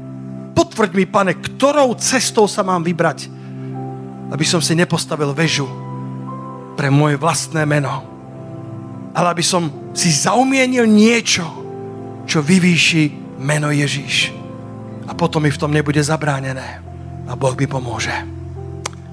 Potvrď 0.54 0.90
mi, 0.94 1.04
pane, 1.06 1.32
ktorou 1.38 1.94
cestou 1.98 2.50
sa 2.50 2.66
mám 2.66 2.82
vybrať, 2.82 3.30
aby 4.30 4.44
som 4.46 4.58
si 4.58 4.74
nepostavil 4.74 5.30
väžu 5.30 5.66
pre 6.74 6.90
moje 6.90 7.18
vlastné 7.18 7.66
meno, 7.66 8.02
ale 9.14 9.26
aby 9.34 9.44
som 9.46 9.90
si 9.94 10.10
zaumienil 10.10 10.86
niečo, 10.86 11.46
čo 12.26 12.42
vyvýši 12.42 13.36
meno 13.42 13.74
Ježíš. 13.74 14.30
A 15.10 15.12
potom 15.18 15.42
mi 15.42 15.50
v 15.50 15.58
tom 15.58 15.74
nebude 15.74 15.98
zabránené. 15.98 16.78
A 17.26 17.34
Boh 17.34 17.58
mi 17.58 17.66
pomôže. 17.66 18.39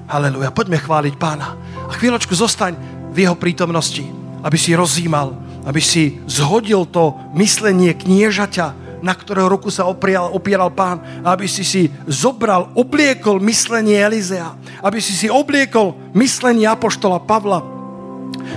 Haleluja. 0.08 0.56
Poďme 0.56 0.80
chváliť 0.80 1.20
pána. 1.20 1.60
A 1.84 1.92
chvíľočku 1.92 2.32
zostaň 2.32 2.80
v 3.12 3.28
jeho 3.28 3.36
prítomnosti, 3.36 4.08
aby 4.40 4.56
si 4.56 4.72
rozímal, 4.72 5.36
aby 5.68 5.84
si 5.84 6.24
zhodil 6.24 6.88
to 6.88 7.12
myslenie 7.36 7.92
kniežaťa, 7.92 8.88
na 9.04 9.12
ktorého 9.12 9.52
ruku 9.52 9.68
sa 9.68 9.84
opieral, 9.84 10.32
opieral 10.32 10.72
pán, 10.72 11.04
aby 11.28 11.44
si 11.44 11.68
si 11.68 11.92
zobral, 12.08 12.72
obliekol 12.72 13.44
myslenie 13.44 14.00
Elizea, 14.00 14.56
aby 14.80 15.04
si 15.04 15.12
si 15.12 15.28
obliekol 15.28 16.00
myslenie 16.16 16.72
apoštola 16.72 17.20
Pavla, 17.28 17.60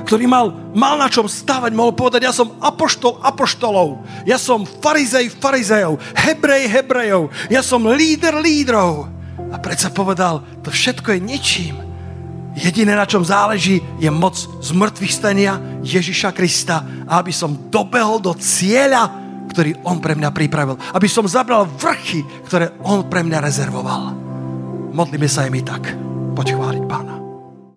ktorý 0.06 0.30
mal, 0.30 0.54
mal 0.70 1.02
na 1.02 1.10
čom 1.10 1.26
stávať, 1.26 1.74
mohol 1.74 1.98
povedať, 1.98 2.30
ja 2.30 2.34
som 2.34 2.54
apoštol 2.62 3.18
apoštolov, 3.26 4.06
ja 4.22 4.38
som 4.38 4.62
farizej 4.62 5.34
farizejov, 5.34 5.98
hebrej 6.14 6.70
hebrejov, 6.70 7.34
ja 7.50 7.58
som 7.58 7.82
líder 7.90 8.38
lídrov. 8.38 9.19
A 9.50 9.56
predsa 9.58 9.90
povedal, 9.90 10.42
to 10.62 10.70
všetko 10.70 11.18
je 11.18 11.20
ničím, 11.20 11.76
Jediné, 12.50 12.98
na 12.98 13.06
čom 13.06 13.22
záleží, 13.22 13.78
je 14.02 14.10
moc 14.10 14.34
z 14.34 14.70
mŕtvych 14.74 15.14
stania 15.14 15.54
Ježiša 15.86 16.34
Krista 16.34 16.82
a 17.06 17.22
aby 17.22 17.30
som 17.30 17.70
dobehol 17.70 18.18
do 18.18 18.34
cieľa, 18.34 19.06
ktorý 19.54 19.78
On 19.86 20.02
pre 20.02 20.18
mňa 20.18 20.34
pripravil. 20.34 20.74
Aby 20.90 21.06
som 21.06 21.30
zabral 21.30 21.66
vrchy, 21.66 22.26
ktoré 22.50 22.74
On 22.82 23.06
pre 23.06 23.22
mňa 23.22 23.38
rezervoval. 23.38 24.02
Modlíme 24.90 25.30
sa 25.30 25.46
aj 25.46 25.50
my 25.54 25.60
tak. 25.62 25.82
Poď 26.34 26.58
chváliť 26.58 26.84
Pána. 26.90 27.09